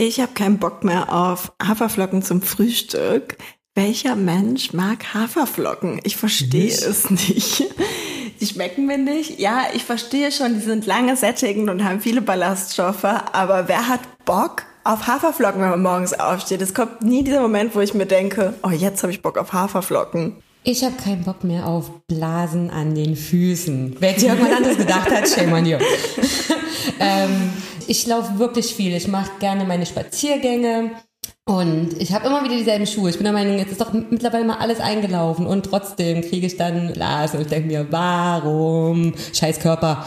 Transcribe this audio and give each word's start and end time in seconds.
Ich 0.00 0.20
habe 0.20 0.32
keinen 0.32 0.58
Bock 0.58 0.84
mehr 0.84 1.12
auf 1.12 1.52
Haferflocken 1.60 2.22
zum 2.22 2.40
Frühstück. 2.40 3.36
Welcher 3.74 4.14
Mensch 4.14 4.72
mag 4.72 5.12
Haferflocken? 5.12 6.00
Ich 6.04 6.16
verstehe 6.16 6.68
es 6.68 7.10
nicht. 7.10 7.64
Die 8.40 8.46
schmecken 8.46 8.86
mir 8.86 8.98
nicht. 8.98 9.40
Ja, 9.40 9.62
ich 9.74 9.82
verstehe 9.82 10.30
schon, 10.30 10.54
die 10.54 10.60
sind 10.60 10.86
lange 10.86 11.16
sättigend 11.16 11.68
und 11.68 11.82
haben 11.82 12.00
viele 12.00 12.22
Ballaststoffe, 12.22 13.02
aber 13.02 13.66
wer 13.66 13.88
hat 13.88 13.98
Bock 14.24 14.62
auf 14.84 15.08
Haferflocken, 15.08 15.60
wenn 15.60 15.70
man 15.70 15.82
morgens 15.82 16.12
aufsteht? 16.12 16.62
Es 16.62 16.74
kommt 16.74 17.02
nie 17.02 17.24
dieser 17.24 17.42
Moment, 17.42 17.74
wo 17.74 17.80
ich 17.80 17.92
mir 17.92 18.06
denke, 18.06 18.54
oh, 18.62 18.70
jetzt 18.70 19.02
habe 19.02 19.12
ich 19.12 19.20
Bock 19.20 19.36
auf 19.36 19.52
Haferflocken. 19.52 20.36
Ich 20.62 20.84
habe 20.84 20.94
keinen 20.94 21.24
Bock 21.24 21.42
mehr 21.42 21.66
auf 21.66 21.90
Blasen 22.06 22.70
an 22.70 22.94
den 22.94 23.16
Füßen. 23.16 23.96
Wer 23.98 24.12
jetzt 24.12 24.22
irgendwann 24.22 24.52
anderes 24.52 24.78
gedacht 24.78 25.10
hat, 25.10 25.28
shame 25.28 25.52
on 25.54 25.66
you. 25.66 25.78
ähm, 27.00 27.50
ich 27.88 28.06
laufe 28.06 28.38
wirklich 28.38 28.74
viel. 28.74 28.94
Ich 28.94 29.08
mache 29.08 29.30
gerne 29.40 29.64
meine 29.64 29.86
Spaziergänge. 29.86 30.90
Und 31.46 31.98
ich 31.98 32.12
habe 32.12 32.26
immer 32.26 32.44
wieder 32.44 32.56
dieselben 32.56 32.86
Schuhe. 32.86 33.08
Ich 33.08 33.16
bin 33.16 33.24
der 33.24 33.32
Meinung, 33.32 33.56
jetzt 33.58 33.72
ist 33.72 33.80
doch 33.80 33.94
mittlerweile 33.94 34.44
mal 34.44 34.58
alles 34.58 34.80
eingelaufen 34.80 35.46
und 35.46 35.64
trotzdem 35.64 36.20
kriege 36.20 36.46
ich 36.46 36.58
dann 36.58 36.92
Blasen 36.92 37.38
und 37.38 37.46
ich 37.46 37.50
denke 37.50 37.68
mir, 37.68 37.86
warum? 37.90 39.14
Scheiß 39.32 39.58
Körper. 39.60 40.04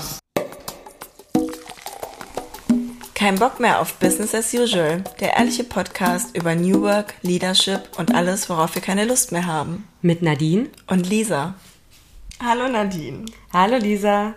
Kein 3.16 3.36
Bock 3.36 3.60
mehr 3.60 3.82
auf 3.82 3.96
Business 3.96 4.36
as 4.36 4.54
usual. 4.54 5.04
Der 5.20 5.38
ehrliche 5.38 5.64
Podcast 5.64 6.36
über 6.38 6.54
New 6.54 6.82
Work, 6.82 7.16
Leadership 7.24 7.90
und 7.98 8.14
alles, 8.14 8.48
worauf 8.50 8.76
wir 8.76 8.82
keine 8.84 9.06
Lust 9.06 9.32
mehr 9.32 9.48
haben. 9.48 9.88
Mit 10.04 10.22
Nadine 10.22 10.68
und 10.86 11.10
Lisa. 11.10 11.56
Hallo 12.44 12.68
Nadine. 12.68 13.26
Hallo 13.52 13.78
Lisa. 13.78 14.36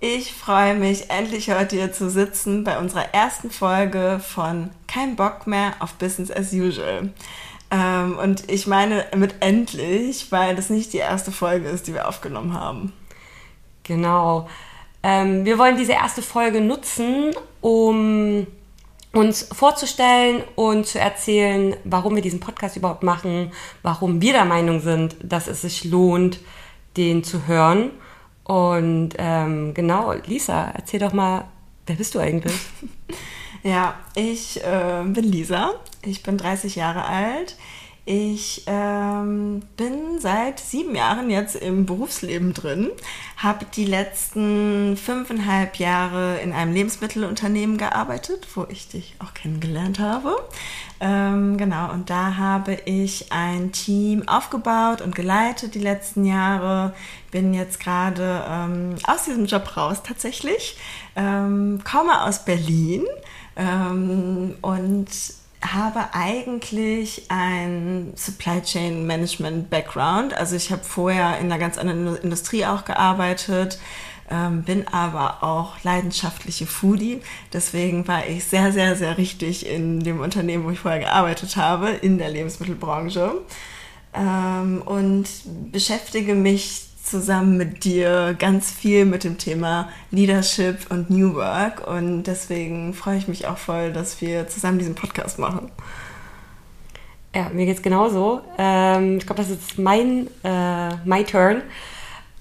Ich 0.00 0.32
freue 0.32 0.76
mich, 0.76 1.10
endlich 1.10 1.50
heute 1.50 1.74
hier 1.74 1.92
zu 1.92 2.08
sitzen 2.08 2.62
bei 2.62 2.78
unserer 2.78 3.12
ersten 3.12 3.50
Folge 3.50 4.20
von 4.24 4.70
Kein 4.86 5.16
Bock 5.16 5.48
mehr 5.48 5.74
auf 5.80 5.94
Business 5.94 6.30
as 6.30 6.52
usual. 6.52 7.10
Ähm, 7.72 8.16
und 8.16 8.48
ich 8.48 8.68
meine 8.68 9.06
mit 9.16 9.34
endlich, 9.40 10.30
weil 10.30 10.54
das 10.54 10.70
nicht 10.70 10.92
die 10.92 10.98
erste 10.98 11.32
Folge 11.32 11.68
ist, 11.68 11.88
die 11.88 11.94
wir 11.94 12.06
aufgenommen 12.06 12.54
haben. 12.54 12.92
Genau. 13.82 14.48
Ähm, 15.02 15.44
wir 15.44 15.58
wollen 15.58 15.76
diese 15.76 15.94
erste 15.94 16.22
Folge 16.22 16.60
nutzen, 16.60 17.32
um 17.60 18.46
uns 19.12 19.48
vorzustellen 19.52 20.44
und 20.54 20.86
zu 20.86 21.00
erzählen, 21.00 21.74
warum 21.82 22.14
wir 22.14 22.22
diesen 22.22 22.38
Podcast 22.38 22.76
überhaupt 22.76 23.02
machen, 23.02 23.50
warum 23.82 24.22
wir 24.22 24.32
der 24.32 24.44
Meinung 24.44 24.78
sind, 24.78 25.16
dass 25.24 25.48
es 25.48 25.62
sich 25.62 25.82
lohnt, 25.82 26.38
den 26.96 27.24
zu 27.24 27.48
hören 27.48 27.90
und 28.48 29.10
ähm, 29.18 29.74
genau, 29.74 30.14
Lisa, 30.26 30.72
erzähl 30.74 31.00
doch 31.00 31.12
mal, 31.12 31.44
wer 31.86 31.96
bist 31.96 32.14
du 32.14 32.18
eigentlich? 32.18 32.58
ja, 33.62 33.94
ich 34.14 34.64
äh, 34.64 35.04
bin 35.04 35.24
Lisa, 35.24 35.74
ich 36.00 36.22
bin 36.22 36.38
30 36.38 36.74
Jahre 36.74 37.04
alt. 37.04 37.56
Ich 38.10 38.62
ähm, 38.64 39.60
bin 39.76 40.18
seit 40.18 40.60
sieben 40.60 40.94
Jahren 40.94 41.28
jetzt 41.28 41.56
im 41.56 41.84
Berufsleben 41.84 42.54
drin, 42.54 42.88
habe 43.36 43.66
die 43.66 43.84
letzten 43.84 44.96
fünfeinhalb 44.96 45.76
Jahre 45.76 46.38
in 46.38 46.54
einem 46.54 46.72
Lebensmittelunternehmen 46.72 47.76
gearbeitet, 47.76 48.48
wo 48.54 48.64
ich 48.70 48.88
dich 48.88 49.14
auch 49.18 49.34
kennengelernt 49.34 49.98
habe. 49.98 50.34
Ähm, 51.00 51.58
genau, 51.58 51.92
und 51.92 52.08
da 52.08 52.38
habe 52.38 52.78
ich 52.86 53.30
ein 53.30 53.72
Team 53.72 54.26
aufgebaut 54.26 55.02
und 55.02 55.14
geleitet 55.14 55.74
die 55.74 55.78
letzten 55.78 56.24
Jahre. 56.24 56.94
Bin 57.30 57.52
jetzt 57.52 57.78
gerade 57.78 58.42
ähm, 58.48 58.94
aus 59.06 59.24
diesem 59.24 59.44
Job 59.44 59.76
raus 59.76 60.02
tatsächlich, 60.02 60.78
ähm, 61.14 61.82
komme 61.84 62.22
aus 62.22 62.46
Berlin 62.46 63.04
ähm, 63.54 64.54
und 64.62 65.08
habe 65.62 66.12
eigentlich 66.12 67.24
ein 67.28 68.12
Supply 68.14 68.62
Chain 68.62 69.06
Management 69.06 69.70
Background. 69.70 70.34
Also 70.34 70.56
ich 70.56 70.70
habe 70.70 70.84
vorher 70.84 71.38
in 71.38 71.46
einer 71.46 71.58
ganz 71.58 71.78
anderen 71.78 72.16
Industrie 72.16 72.64
auch 72.64 72.84
gearbeitet, 72.84 73.78
ähm, 74.30 74.62
bin 74.62 74.86
aber 74.88 75.42
auch 75.42 75.82
leidenschaftliche 75.82 76.66
Foodie. 76.66 77.20
Deswegen 77.52 78.06
war 78.06 78.26
ich 78.26 78.44
sehr, 78.44 78.72
sehr, 78.72 78.94
sehr 78.94 79.18
richtig 79.18 79.66
in 79.66 80.00
dem 80.00 80.20
Unternehmen, 80.20 80.64
wo 80.64 80.70
ich 80.70 80.80
vorher 80.80 81.00
gearbeitet 81.00 81.56
habe, 81.56 81.88
in 81.88 82.18
der 82.18 82.30
Lebensmittelbranche. 82.30 83.40
Ähm, 84.14 84.82
und 84.84 85.26
beschäftige 85.72 86.34
mich 86.34 86.87
zusammen 87.08 87.56
mit 87.56 87.84
dir 87.84 88.34
ganz 88.38 88.70
viel 88.70 89.04
mit 89.04 89.24
dem 89.24 89.38
Thema 89.38 89.88
Leadership 90.10 90.90
und 90.90 91.10
New 91.10 91.34
Work. 91.34 91.86
Und 91.86 92.24
deswegen 92.24 92.94
freue 92.94 93.18
ich 93.18 93.28
mich 93.28 93.46
auch 93.46 93.58
voll, 93.58 93.92
dass 93.92 94.20
wir 94.20 94.48
zusammen 94.48 94.78
diesen 94.78 94.94
Podcast 94.94 95.38
machen. 95.38 95.70
Ja, 97.34 97.50
mir 97.50 97.66
geht 97.66 97.76
es 97.76 97.82
genauso. 97.82 98.40
Ähm, 98.58 99.18
ich 99.18 99.26
glaube, 99.26 99.42
das 99.42 99.50
ist 99.50 99.78
mein 99.78 100.28
äh, 100.44 100.96
my 101.04 101.24
turn. 101.24 101.62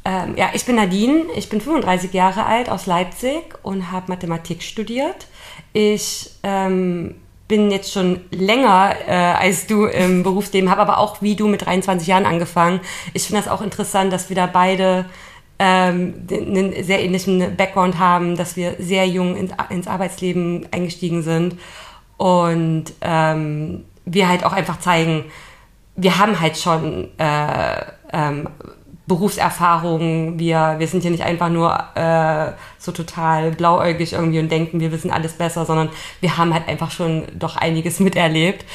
Ähm, 0.06 0.38
ja, 0.38 0.52
ich 0.54 0.66
bin 0.66 0.78
Nadine, 0.78 1.26
ich 1.36 1.50
bin 1.50 1.60
35 1.60 2.14
Jahre 2.14 2.46
alt 2.46 2.70
aus 2.70 2.86
Leipzig 2.86 3.56
und 3.64 3.92
habe 3.92 4.10
Mathematik 4.10 4.64
studiert. 4.64 5.28
Ich 5.74 6.32
ähm, 6.44 7.16
bin 7.48 7.72
jetzt 7.72 7.94
schon 7.94 8.22
länger 8.32 8.96
äh, 9.08 9.14
als 9.14 9.68
du 9.68 9.86
im 9.86 10.24
Berufsleben, 10.24 10.70
habe 10.70 10.82
aber 10.82 10.98
auch 10.98 11.22
wie 11.22 11.36
du 11.36 11.48
mit 11.48 11.66
23 11.66 12.08
Jahren 12.08 12.26
angefangen. 12.26 12.82
Ich 13.14 13.24
finde 13.28 13.42
das 13.44 13.52
auch 13.52 13.62
interessant, 13.62 14.12
dass 14.12 14.30
wir 14.30 14.36
da 14.36 14.48
beide 14.48 15.06
ähm, 15.60 16.28
einen 16.30 16.84
sehr 16.84 17.04
ähnlichen 17.04 17.56
Background 17.56 18.00
haben, 18.00 18.36
dass 18.36 18.56
wir 18.56 18.76
sehr 18.80 19.08
jung 19.08 19.36
ins, 19.36 19.54
ins 19.70 19.88
Arbeitsleben 19.88 20.68
eingestiegen 20.72 21.24
sind 21.24 21.56
und 22.18 22.86
ähm, 23.02 23.86
wir 24.06 24.28
halt 24.28 24.44
auch 24.44 24.54
einfach 24.54 24.80
zeigen, 24.80 25.26
wir 25.96 26.20
haben 26.20 26.40
halt 26.40 26.58
schon 26.58 27.10
äh, 27.18 27.86
ähm, 28.14 28.50
Berufserfahrung. 29.08 30.38
Wir, 30.38 30.76
wir 30.78 30.88
sind 30.88 31.02
hier 31.02 31.12
nicht 31.12 31.24
einfach 31.24 31.50
nur 31.50 31.78
äh, 31.96 32.52
so 32.78 32.92
total 32.92 33.52
blauäugig 33.52 34.14
irgendwie 34.14 34.40
und 34.40 34.52
denken, 34.52 34.80
wir 34.80 34.92
wissen 34.92 35.12
alles 35.12 35.34
besser, 35.34 35.66
sondern 35.66 35.90
wir 36.20 36.38
haben 36.38 36.54
halt 36.54 36.68
einfach 36.68 36.92
schon 36.92 37.24
doch 37.34 37.56
einiges 37.56 38.00
miterlebt. 38.02 38.66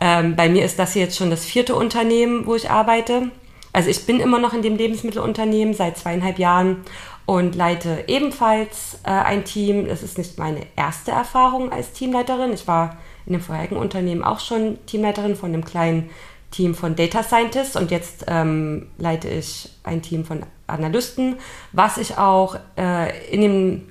Ja. 0.00 0.20
Ähm, 0.20 0.36
bei 0.36 0.48
mir 0.48 0.64
ist 0.64 0.78
das 0.78 0.94
hier 0.94 1.02
jetzt 1.02 1.16
schon 1.16 1.30
das 1.30 1.44
vierte 1.44 1.74
Unternehmen, 1.74 2.46
wo 2.46 2.54
ich 2.54 2.70
arbeite. 2.70 3.30
Also 3.72 3.90
ich 3.90 4.06
bin 4.06 4.20
immer 4.20 4.38
noch 4.38 4.54
in 4.54 4.62
dem 4.62 4.76
Lebensmittelunternehmen 4.76 5.74
seit 5.74 5.98
zweieinhalb 5.98 6.38
Jahren 6.38 6.78
und 7.26 7.54
leite 7.54 8.04
ebenfalls 8.06 9.00
äh, 9.04 9.10
ein 9.10 9.44
Team. 9.44 9.88
Das 9.88 10.02
ist 10.02 10.16
nicht 10.16 10.38
meine 10.38 10.60
erste 10.76 11.10
Erfahrung 11.10 11.72
als 11.72 11.92
Teamleiterin. 11.92 12.52
Ich 12.52 12.66
war 12.66 12.96
in 13.26 13.32
dem 13.32 13.42
vorherigen 13.42 13.76
Unternehmen 13.76 14.22
auch 14.22 14.40
schon 14.40 14.78
Teamleiterin 14.86 15.36
von 15.36 15.52
einem 15.52 15.64
kleinen 15.64 16.10
Team 16.54 16.76
von 16.76 16.94
Data 16.94 17.24
Scientists 17.24 17.74
und 17.74 17.90
jetzt 17.90 18.26
ähm, 18.28 18.86
leite 18.96 19.28
ich 19.28 19.70
ein 19.82 20.02
Team 20.02 20.24
von 20.24 20.46
Analysten, 20.68 21.36
was 21.72 21.98
ich 21.98 22.16
auch 22.16 22.56
äh, 22.78 23.28
in, 23.28 23.40
dem, 23.40 23.82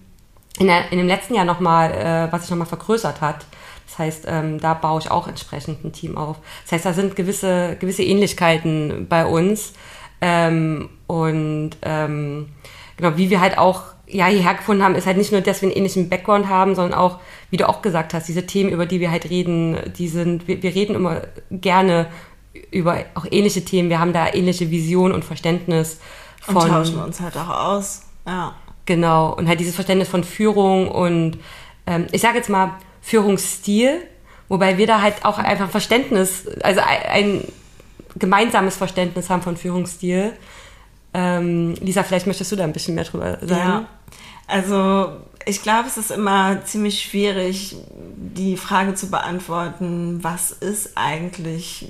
in, 0.60 0.68
der, 0.68 0.90
in 0.92 0.98
dem 0.98 1.08
letzten 1.08 1.36
Jahr 1.36 1.44
nochmal, 1.44 1.92
äh, 1.92 2.32
was 2.32 2.44
sich 2.44 2.52
nochmal 2.52 2.68
vergrößert 2.68 3.20
hat. 3.20 3.46
Das 3.86 4.00
heißt, 4.00 4.26
ähm, 4.28 4.62
da 4.62 4.74
baue 4.76 5.02
ich 5.02 5.12
auch 5.12 5.28
entsprechend 5.28 5.84
ein 5.84 5.92
Team 5.92 6.18
auf. 6.18 6.38
Das 6.64 6.72
heißt, 6.72 6.86
da 6.86 6.94
sind 6.94 7.18
gewisse, 7.18 7.76
gewisse 7.80 8.04
Ähnlichkeiten 8.04 9.08
bei 9.10 9.26
uns. 9.26 9.74
Ähm, 10.22 10.90
und 11.06 11.72
ähm, 11.82 12.48
genau, 12.96 13.18
wie 13.18 13.30
wir 13.30 13.42
halt 13.42 13.58
auch 13.58 13.84
ja, 14.08 14.28
hierher 14.28 14.54
gefunden 14.54 14.84
haben, 14.84 14.96
ist 14.96 15.06
halt 15.06 15.18
nicht 15.18 15.34
nur, 15.34 15.42
dass 15.42 15.62
wir 15.62 15.68
einen 15.68 15.78
ähnlichen 15.78 16.08
Background 16.08 16.48
haben, 16.48 16.76
sondern 16.76 16.98
auch, 16.98 17.20
wie 17.50 17.58
du 17.58 17.68
auch 17.68 17.82
gesagt 17.82 18.14
hast, 18.14 18.30
diese 18.30 18.46
Themen, 18.46 18.70
über 18.70 18.86
die 18.86 19.02
wir 19.02 19.12
halt 19.12 19.30
reden, 19.30 19.78
die 19.98 20.08
sind, 20.08 20.48
wir, 20.48 20.64
wir 20.64 20.74
reden 20.74 20.96
immer 20.96 21.24
gerne 21.52 22.08
über 22.72 23.06
auch 23.16 23.26
ähnliche 23.30 23.66
Themen. 23.66 23.90
Wir 23.90 24.00
haben 24.00 24.14
da 24.14 24.34
ähnliche 24.34 24.70
Vision 24.70 25.12
und 25.12 25.26
Verständnis 25.26 26.00
von. 26.42 26.56
Und 26.58 26.70
tauschen 26.70 27.02
uns 27.02 27.20
halt 27.20 27.36
auch 27.38 27.50
aus. 27.50 28.04
Ja. 28.28 28.56
Genau. 28.86 29.34
Und 29.34 29.48
halt 29.48 29.60
dieses 29.60 29.76
Verständnis 29.76 30.10
von 30.10 30.24
Führung 30.24 30.90
und 30.90 31.38
ähm, 31.86 32.08
ich 32.12 32.22
sage 32.22 32.38
jetzt 32.38 32.50
mal 32.50 32.72
Führungsstil, 33.02 34.02
wobei 34.50 34.78
wir 34.78 34.88
da 34.88 35.02
halt 35.02 35.26
auch 35.26 35.38
einfach 35.38 35.70
Verständnis, 35.70 36.48
also 36.62 36.82
ein, 36.82 37.02
ein 37.06 37.48
gemeinsames 38.16 38.78
Verständnis 38.78 39.30
haben 39.30 39.42
von 39.42 39.58
Führungsstil. 39.58 40.34
Ähm, 41.14 41.76
Lisa, 41.82 42.04
vielleicht 42.04 42.28
möchtest 42.28 42.52
du 42.52 42.56
da 42.56 42.64
ein 42.64 42.74
bisschen 42.74 42.96
mehr 42.96 43.04
drüber 43.04 43.38
sagen. 43.42 43.50
Ja. 43.52 43.86
Also 44.48 45.10
ich 45.46 45.62
glaube, 45.62 45.88
es 45.88 45.98
ist 45.98 46.12
immer 46.12 46.64
ziemlich 46.66 47.02
schwierig, 47.02 47.76
die 48.16 48.58
Frage 48.58 48.96
zu 48.96 49.10
beantworten, 49.10 50.20
was 50.24 50.52
ist 50.52 50.92
eigentlich 50.96 51.88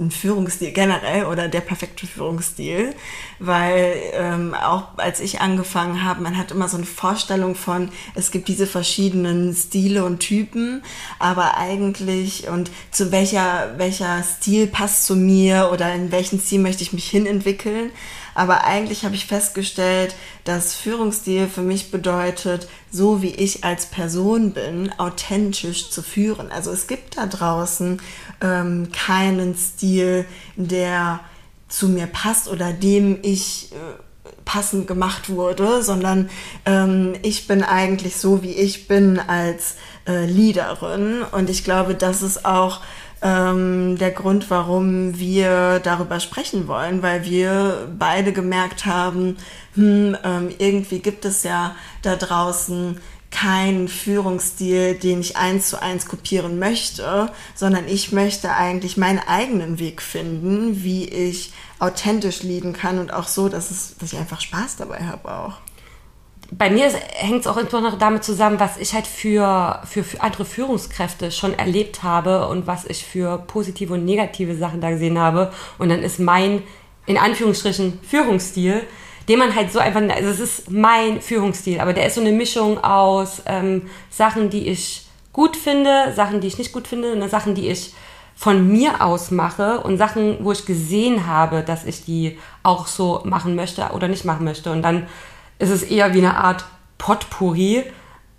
ein 0.00 0.12
Führungsstil 0.12 0.70
generell 0.70 1.24
oder 1.24 1.48
der 1.48 1.60
perfekte 1.60 2.06
Führungsstil, 2.06 2.94
weil 3.40 3.96
ähm, 4.12 4.54
auch 4.54 4.96
als 4.96 5.18
ich 5.18 5.40
angefangen 5.40 6.04
habe, 6.04 6.22
man 6.22 6.38
hat 6.38 6.52
immer 6.52 6.68
so 6.68 6.76
eine 6.76 6.86
Vorstellung 6.86 7.56
von, 7.56 7.90
es 8.14 8.30
gibt 8.30 8.46
diese 8.46 8.68
verschiedenen 8.68 9.52
Stile 9.54 10.04
und 10.04 10.20
Typen, 10.20 10.84
aber 11.18 11.56
eigentlich 11.56 12.48
und 12.48 12.70
zu 12.92 13.10
welcher 13.10 13.74
welcher 13.76 14.22
Stil 14.22 14.68
passt 14.68 15.04
zu 15.04 15.16
mir 15.16 15.70
oder 15.72 15.92
in 15.92 16.12
welchen 16.12 16.38
Stil 16.38 16.60
möchte 16.60 16.84
ich 16.84 16.92
mich 16.92 17.10
hinentwickeln, 17.10 17.90
Aber 18.38 18.62
eigentlich 18.62 19.04
habe 19.04 19.16
ich 19.16 19.26
festgestellt, 19.26 20.14
dass 20.44 20.76
Führungsstil 20.76 21.48
für 21.48 21.62
mich 21.62 21.90
bedeutet, 21.90 22.68
so 22.88 23.20
wie 23.20 23.34
ich 23.34 23.64
als 23.64 23.86
Person 23.86 24.52
bin, 24.52 24.92
authentisch 24.96 25.90
zu 25.90 26.02
führen. 26.02 26.52
Also 26.52 26.70
es 26.70 26.86
gibt 26.86 27.16
da 27.16 27.26
draußen 27.26 28.00
ähm, 28.40 28.90
keinen 28.92 29.54
Stil, 29.56 30.24
der 30.56 31.20
zu 31.68 31.88
mir 31.88 32.06
passt 32.06 32.48
oder 32.48 32.72
dem 32.72 33.18
ich 33.22 33.72
äh, 33.72 33.76
passend 34.44 34.86
gemacht 34.86 35.28
wurde, 35.28 35.82
sondern 35.82 36.30
ähm, 36.64 37.14
ich 37.22 37.46
bin 37.46 37.62
eigentlich 37.62 38.16
so, 38.16 38.42
wie 38.42 38.52
ich 38.52 38.88
bin 38.88 39.18
als 39.18 39.76
äh, 40.06 40.24
Leaderin. 40.24 41.22
Und 41.32 41.50
ich 41.50 41.64
glaube, 41.64 41.94
das 41.94 42.22
ist 42.22 42.46
auch 42.46 42.80
ähm, 43.20 43.98
der 43.98 44.10
Grund, 44.10 44.50
warum 44.50 45.18
wir 45.18 45.80
darüber 45.80 46.18
sprechen 46.20 46.66
wollen, 46.66 47.02
weil 47.02 47.24
wir 47.24 47.88
beide 47.98 48.32
gemerkt 48.32 48.86
haben, 48.86 49.36
hm, 49.74 50.16
ähm, 50.24 50.48
irgendwie 50.58 51.00
gibt 51.00 51.24
es 51.24 51.42
ja 51.42 51.74
da 52.02 52.16
draußen 52.16 52.98
keinen 53.30 53.88
Führungsstil, 53.88 54.94
den 54.94 55.20
ich 55.20 55.36
eins 55.36 55.68
zu 55.68 55.80
eins 55.80 56.06
kopieren 56.06 56.58
möchte, 56.58 57.30
sondern 57.54 57.86
ich 57.86 58.12
möchte 58.12 58.54
eigentlich 58.54 58.96
meinen 58.96 59.20
eigenen 59.20 59.78
Weg 59.78 60.00
finden, 60.00 60.82
wie 60.82 61.04
ich 61.08 61.52
authentisch 61.78 62.42
lieben 62.42 62.72
kann 62.72 62.98
und 62.98 63.12
auch 63.12 63.28
so, 63.28 63.48
dass, 63.48 63.70
es, 63.70 63.96
dass 63.98 64.12
ich 64.12 64.18
einfach 64.18 64.40
Spaß 64.40 64.76
dabei 64.76 65.00
habe 65.04 65.30
auch 65.30 65.54
bei 66.50 66.70
mir 66.70 66.90
hängt 66.90 67.40
es 67.40 67.46
auch 67.46 67.56
insbesondere 67.56 67.98
damit 67.98 68.24
zusammen, 68.24 68.58
was 68.58 68.78
ich 68.78 68.94
halt 68.94 69.06
für, 69.06 69.82
für, 69.84 70.02
für, 70.02 70.22
andere 70.22 70.44
Führungskräfte 70.44 71.30
schon 71.30 71.52
erlebt 71.52 72.02
habe 72.02 72.48
und 72.48 72.66
was 72.66 72.86
ich 72.86 73.04
für 73.04 73.38
positive 73.38 73.94
und 73.94 74.04
negative 74.04 74.56
Sachen 74.56 74.80
da 74.80 74.90
gesehen 74.90 75.18
habe. 75.18 75.52
Und 75.76 75.90
dann 75.90 76.02
ist 76.02 76.18
mein, 76.18 76.62
in 77.04 77.18
Anführungsstrichen, 77.18 78.00
Führungsstil, 78.02 78.82
den 79.28 79.38
man 79.38 79.54
halt 79.54 79.70
so 79.72 79.78
einfach, 79.78 80.00
also 80.00 80.28
es 80.30 80.40
ist 80.40 80.70
mein 80.70 81.20
Führungsstil, 81.20 81.80
aber 81.80 81.92
der 81.92 82.06
ist 82.06 82.14
so 82.14 82.20
eine 82.20 82.32
Mischung 82.32 82.82
aus 82.82 83.42
ähm, 83.46 83.82
Sachen, 84.10 84.50
die 84.50 84.68
ich 84.68 85.06
gut 85.32 85.56
finde, 85.56 86.12
Sachen, 86.16 86.40
die 86.40 86.46
ich 86.46 86.58
nicht 86.58 86.72
gut 86.72 86.88
finde, 86.88 87.12
und 87.12 87.28
Sachen, 87.30 87.54
die 87.54 87.68
ich 87.68 87.92
von 88.34 88.68
mir 88.68 89.02
aus 89.04 89.30
mache 89.30 89.80
und 89.80 89.98
Sachen, 89.98 90.38
wo 90.40 90.52
ich 90.52 90.64
gesehen 90.64 91.26
habe, 91.26 91.62
dass 91.62 91.84
ich 91.84 92.04
die 92.04 92.38
auch 92.62 92.86
so 92.86 93.20
machen 93.24 93.56
möchte 93.56 93.90
oder 93.92 94.08
nicht 94.08 94.24
machen 94.24 94.44
möchte. 94.44 94.70
Und 94.70 94.82
dann 94.82 95.08
ist 95.58 95.70
es 95.70 95.82
eher 95.82 96.14
wie 96.14 96.18
eine 96.18 96.36
Art 96.36 96.64
Potpourri, 96.98 97.84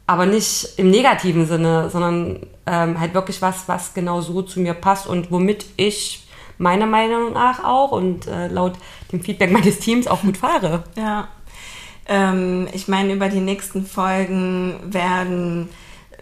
aber 0.07 0.25
nicht 0.25 0.69
im 0.77 0.89
negativen 0.89 1.45
Sinne, 1.45 1.89
sondern 1.89 2.47
ähm, 2.65 2.99
halt 2.99 3.13
wirklich 3.13 3.41
was, 3.41 3.67
was 3.67 3.93
genau 3.93 4.21
so 4.21 4.41
zu 4.41 4.59
mir 4.59 4.73
passt 4.73 5.05
und 5.05 5.31
womit 5.31 5.65
ich 5.75 6.28
meiner 6.59 6.85
Meinung 6.85 7.33
nach 7.33 7.63
auch 7.63 7.91
und 7.91 8.27
äh, 8.27 8.47
laut 8.47 8.73
dem 9.11 9.21
Feedback 9.21 9.51
meines 9.51 9.79
Teams 9.79 10.05
auch 10.05 10.21
gut 10.21 10.37
fahre. 10.37 10.83
Ja. 10.95 11.29
Ähm, 12.07 12.67
ich 12.73 12.87
meine, 12.87 13.13
über 13.13 13.29
die 13.29 13.39
nächsten 13.39 13.85
Folgen 13.85 14.79
werden 14.83 15.69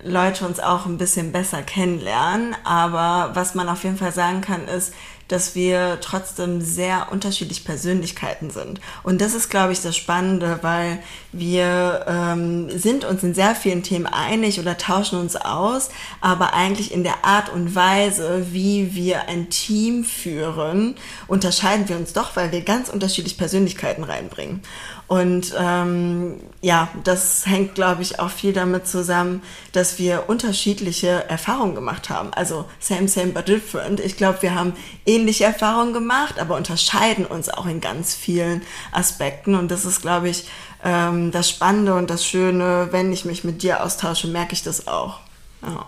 Leute 0.03 0.45
uns 0.45 0.59
auch 0.59 0.85
ein 0.85 0.97
bisschen 0.97 1.31
besser 1.31 1.63
kennenlernen, 1.63 2.55
aber 2.63 3.31
was 3.33 3.55
man 3.55 3.67
auf 3.67 3.83
jeden 3.83 3.97
Fall 3.97 4.11
sagen 4.11 4.41
kann, 4.41 4.65
ist, 4.65 4.93
dass 5.27 5.55
wir 5.55 5.99
trotzdem 6.01 6.61
sehr 6.61 7.11
unterschiedlich 7.11 7.65
Persönlichkeiten 7.65 8.49
sind. 8.49 8.79
Und 9.03 9.21
das 9.21 9.33
ist, 9.33 9.49
glaube 9.49 9.73
ich, 9.73 9.81
das 9.81 9.95
Spannende, 9.95 10.59
weil 10.61 10.99
wir 11.31 12.05
ähm, 12.07 12.69
sind 12.77 13.05
uns 13.05 13.23
in 13.23 13.33
sehr 13.33 13.55
vielen 13.55 13.83
Themen 13.83 14.05
einig 14.05 14.59
oder 14.59 14.77
tauschen 14.77 15.19
uns 15.19 15.35
aus, 15.35 15.89
aber 16.21 16.53
eigentlich 16.53 16.93
in 16.93 17.03
der 17.03 17.25
Art 17.25 17.49
und 17.49 17.75
Weise, 17.75 18.47
wie 18.51 18.95
wir 18.95 19.27
ein 19.27 19.49
Team 19.49 20.03
führen, 20.03 20.95
unterscheiden 21.27 21.89
wir 21.89 21.97
uns 21.97 22.13
doch, 22.13 22.35
weil 22.35 22.51
wir 22.51 22.61
ganz 22.61 22.89
unterschiedlich 22.89 23.37
Persönlichkeiten 23.37 24.03
reinbringen. 24.03 24.61
Und 25.07 25.55
ähm, 25.57 26.35
ja, 26.61 26.89
das 27.05 27.45
hängt, 27.45 27.75
glaube 27.75 28.01
ich, 28.01 28.19
auch 28.19 28.29
viel 28.29 28.51
damit 28.51 28.87
zusammen, 28.87 29.41
dass 29.71 29.99
wir 29.99 30.25
unterschiedliche 30.27 31.29
Erfahrungen 31.29 31.75
gemacht 31.75 32.09
haben. 32.09 32.33
Also 32.33 32.65
same, 32.79 33.07
same, 33.07 33.27
but 33.27 33.47
different. 33.47 34.01
Ich 34.01 34.17
glaube, 34.17 34.41
wir 34.41 34.53
haben 34.53 34.73
ähnliche 35.05 35.45
Erfahrungen 35.45 35.93
gemacht, 35.93 36.39
aber 36.39 36.57
unterscheiden 36.57 37.25
uns 37.25 37.47
auch 37.47 37.67
in 37.67 37.79
ganz 37.79 38.15
vielen 38.15 38.63
Aspekten. 38.91 39.55
Und 39.55 39.71
das 39.71 39.85
ist, 39.85 40.01
glaube 40.01 40.27
ich, 40.27 40.49
ähm, 40.83 41.31
das 41.31 41.49
Spannende 41.49 41.95
und 41.95 42.09
das 42.09 42.25
Schöne. 42.25 42.89
Wenn 42.91 43.13
ich 43.13 43.23
mich 43.23 43.45
mit 43.45 43.63
dir 43.63 43.83
austausche, 43.85 44.27
merke 44.27 44.53
ich 44.53 44.63
das 44.63 44.89
auch. 44.89 45.19
Ja, 45.61 45.85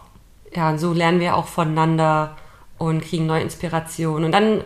ja 0.55 0.69
und 0.69 0.79
so 0.79 0.93
lernen 0.93 1.19
wir 1.19 1.35
auch 1.35 1.47
voneinander 1.47 2.37
und 2.77 3.01
kriegen 3.01 3.25
neue 3.25 3.41
Inspirationen. 3.41 4.23
Und 4.23 4.31
dann 4.31 4.63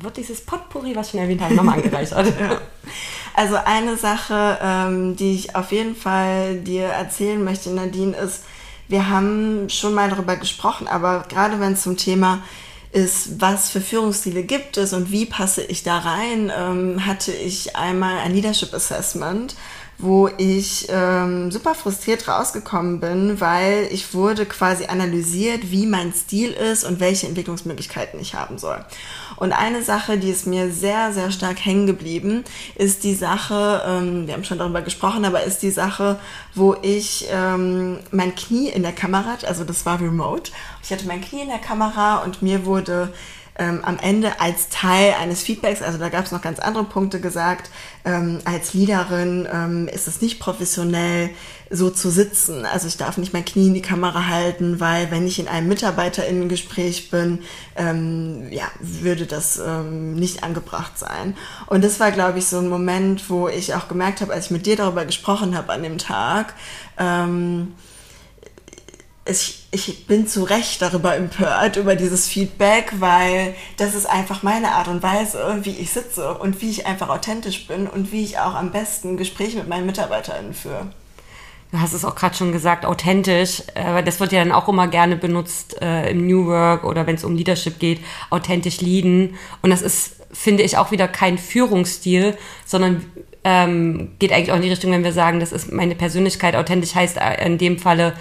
wird 0.00 0.16
dieses 0.16 0.40
Potpourri, 0.40 0.94
was 0.94 1.06
ich 1.06 1.10
schon 1.12 1.20
erwähnt 1.20 1.40
habe, 1.40 1.54
nochmal 1.54 1.78
angereichert. 1.82 2.32
ja. 2.38 2.60
Also 3.34 3.56
eine 3.64 3.96
Sache, 3.96 4.58
ähm, 4.62 5.16
die 5.16 5.34
ich 5.34 5.56
auf 5.56 5.72
jeden 5.72 5.96
Fall 5.96 6.60
dir 6.60 6.84
erzählen 6.86 7.42
möchte, 7.42 7.70
Nadine, 7.70 8.16
ist, 8.16 8.44
wir 8.86 9.08
haben 9.08 9.68
schon 9.68 9.94
mal 9.94 10.08
darüber 10.08 10.36
gesprochen, 10.36 10.86
aber 10.86 11.24
gerade 11.28 11.58
wenn 11.58 11.72
es 11.72 11.82
zum 11.82 11.96
Thema 11.96 12.42
ist, 12.92 13.40
was 13.40 13.70
für 13.70 13.80
Führungsstile 13.80 14.44
gibt 14.44 14.76
es 14.76 14.92
und 14.92 15.10
wie 15.10 15.26
passe 15.26 15.62
ich 15.62 15.82
da 15.82 15.98
rein, 15.98 16.52
ähm, 16.56 17.04
hatte 17.04 17.32
ich 17.32 17.74
einmal 17.74 18.18
ein 18.18 18.32
Leadership 18.32 18.72
Assessment 18.72 19.56
wo 19.98 20.28
ich 20.38 20.86
ähm, 20.90 21.50
super 21.50 21.74
frustriert 21.74 22.26
rausgekommen 22.26 23.00
bin, 23.00 23.40
weil 23.40 23.88
ich 23.90 24.14
wurde 24.14 24.44
quasi 24.46 24.86
analysiert, 24.86 25.70
wie 25.70 25.86
mein 25.86 26.12
Stil 26.12 26.50
ist 26.50 26.84
und 26.84 27.00
welche 27.00 27.26
Entwicklungsmöglichkeiten 27.26 28.18
ich 28.20 28.34
haben 28.34 28.58
soll. 28.58 28.84
Und 29.36 29.52
eine 29.52 29.82
Sache, 29.82 30.18
die 30.18 30.30
ist 30.30 30.46
mir 30.46 30.70
sehr, 30.70 31.12
sehr 31.12 31.30
stark 31.30 31.64
hängen 31.64 31.86
geblieben, 31.86 32.44
ist 32.76 33.04
die 33.04 33.14
Sache, 33.14 33.82
ähm, 33.86 34.26
wir 34.26 34.34
haben 34.34 34.44
schon 34.44 34.58
darüber 34.58 34.82
gesprochen, 34.82 35.24
aber 35.24 35.42
ist 35.42 35.62
die 35.62 35.70
Sache, 35.70 36.18
wo 36.54 36.76
ich 36.82 37.26
ähm, 37.30 37.98
mein 38.10 38.34
Knie 38.34 38.68
in 38.68 38.82
der 38.82 38.92
Kamera, 38.92 39.36
also 39.46 39.64
das 39.64 39.86
war 39.86 40.00
remote, 40.00 40.52
ich 40.82 40.90
hatte 40.90 41.06
mein 41.06 41.20
Knie 41.20 41.42
in 41.42 41.48
der 41.48 41.58
Kamera 41.58 42.18
und 42.18 42.42
mir 42.42 42.64
wurde 42.64 43.12
ähm, 43.56 43.80
am 43.84 43.98
Ende 43.98 44.40
als 44.40 44.68
Teil 44.68 45.14
eines 45.20 45.42
Feedbacks, 45.42 45.82
also 45.82 45.98
da 45.98 46.08
gab 46.08 46.24
es 46.24 46.32
noch 46.32 46.42
ganz 46.42 46.58
andere 46.58 46.84
Punkte 46.84 47.20
gesagt, 47.20 47.70
ähm, 48.04 48.40
als 48.44 48.74
Leaderin 48.74 49.48
ähm, 49.52 49.88
ist 49.88 50.08
es 50.08 50.20
nicht 50.20 50.40
professionell, 50.40 51.30
so 51.70 51.90
zu 51.90 52.10
sitzen. 52.10 52.66
Also 52.66 52.88
ich 52.88 52.96
darf 52.96 53.16
nicht 53.16 53.32
mein 53.32 53.44
Knie 53.44 53.68
in 53.68 53.74
die 53.74 53.82
Kamera 53.82 54.26
halten, 54.26 54.80
weil 54.80 55.10
wenn 55.10 55.26
ich 55.26 55.38
in 55.38 55.48
einem 55.48 55.68
Mitarbeiterinnengespräch 55.68 57.10
bin, 57.10 57.40
ähm, 57.76 58.48
ja, 58.50 58.64
würde 58.80 59.26
das 59.26 59.58
ähm, 59.58 60.14
nicht 60.14 60.42
angebracht 60.42 60.98
sein. 60.98 61.36
Und 61.66 61.84
das 61.84 62.00
war, 62.00 62.10
glaube 62.10 62.38
ich, 62.38 62.46
so 62.46 62.58
ein 62.58 62.68
Moment, 62.68 63.30
wo 63.30 63.48
ich 63.48 63.74
auch 63.74 63.88
gemerkt 63.88 64.20
habe, 64.20 64.32
als 64.32 64.46
ich 64.46 64.50
mit 64.50 64.66
dir 64.66 64.76
darüber 64.76 65.04
gesprochen 65.04 65.56
habe 65.56 65.72
an 65.72 65.82
dem 65.82 65.98
Tag, 65.98 66.54
ähm, 66.98 67.74
ich, 69.26 69.64
ich 69.70 70.06
bin 70.06 70.26
zu 70.26 70.44
Recht 70.44 70.82
darüber 70.82 71.16
empört, 71.16 71.76
über 71.76 71.96
dieses 71.96 72.28
Feedback, 72.28 72.92
weil 72.98 73.54
das 73.78 73.94
ist 73.94 74.06
einfach 74.06 74.42
meine 74.42 74.72
Art 74.72 74.88
und 74.88 75.02
Weise, 75.02 75.60
wie 75.62 75.70
ich 75.70 75.90
sitze 75.90 76.34
und 76.34 76.60
wie 76.60 76.70
ich 76.70 76.86
einfach 76.86 77.08
authentisch 77.08 77.66
bin 77.66 77.86
und 77.86 78.12
wie 78.12 78.22
ich 78.22 78.38
auch 78.38 78.54
am 78.54 78.70
besten 78.70 79.16
Gespräche 79.16 79.56
mit 79.56 79.68
meinen 79.68 79.86
MitarbeiterInnen 79.86 80.52
führe. 80.52 80.88
Du 81.72 81.80
hast 81.80 81.94
es 81.94 82.04
auch 82.04 82.14
gerade 82.14 82.36
schon 82.36 82.52
gesagt, 82.52 82.84
authentisch. 82.84 83.62
Äh, 83.74 84.02
das 84.04 84.20
wird 84.20 84.30
ja 84.30 84.44
dann 84.44 84.52
auch 84.52 84.68
immer 84.68 84.88
gerne 84.88 85.16
benutzt 85.16 85.80
äh, 85.80 86.10
im 86.10 86.26
New 86.26 86.46
Work 86.46 86.84
oder 86.84 87.06
wenn 87.06 87.16
es 87.16 87.24
um 87.24 87.34
Leadership 87.34 87.78
geht, 87.78 88.00
authentisch 88.30 88.80
leaden. 88.80 89.36
Und 89.62 89.70
das 89.70 89.82
ist, 89.82 90.16
finde 90.32 90.62
ich, 90.62 90.76
auch 90.76 90.90
wieder 90.90 91.08
kein 91.08 91.38
Führungsstil, 91.38 92.36
sondern 92.64 93.04
ähm, 93.42 94.12
geht 94.18 94.32
eigentlich 94.32 94.52
auch 94.52 94.56
in 94.56 94.62
die 94.62 94.70
Richtung, 94.70 94.92
wenn 94.92 95.02
wir 95.02 95.12
sagen, 95.12 95.40
das 95.40 95.50
ist 95.50 95.72
meine 95.72 95.94
Persönlichkeit. 95.94 96.54
Authentisch 96.54 96.94
heißt 96.94 97.16
äh, 97.16 97.44
in 97.44 97.58
dem 97.58 97.78
Falle, 97.78 98.14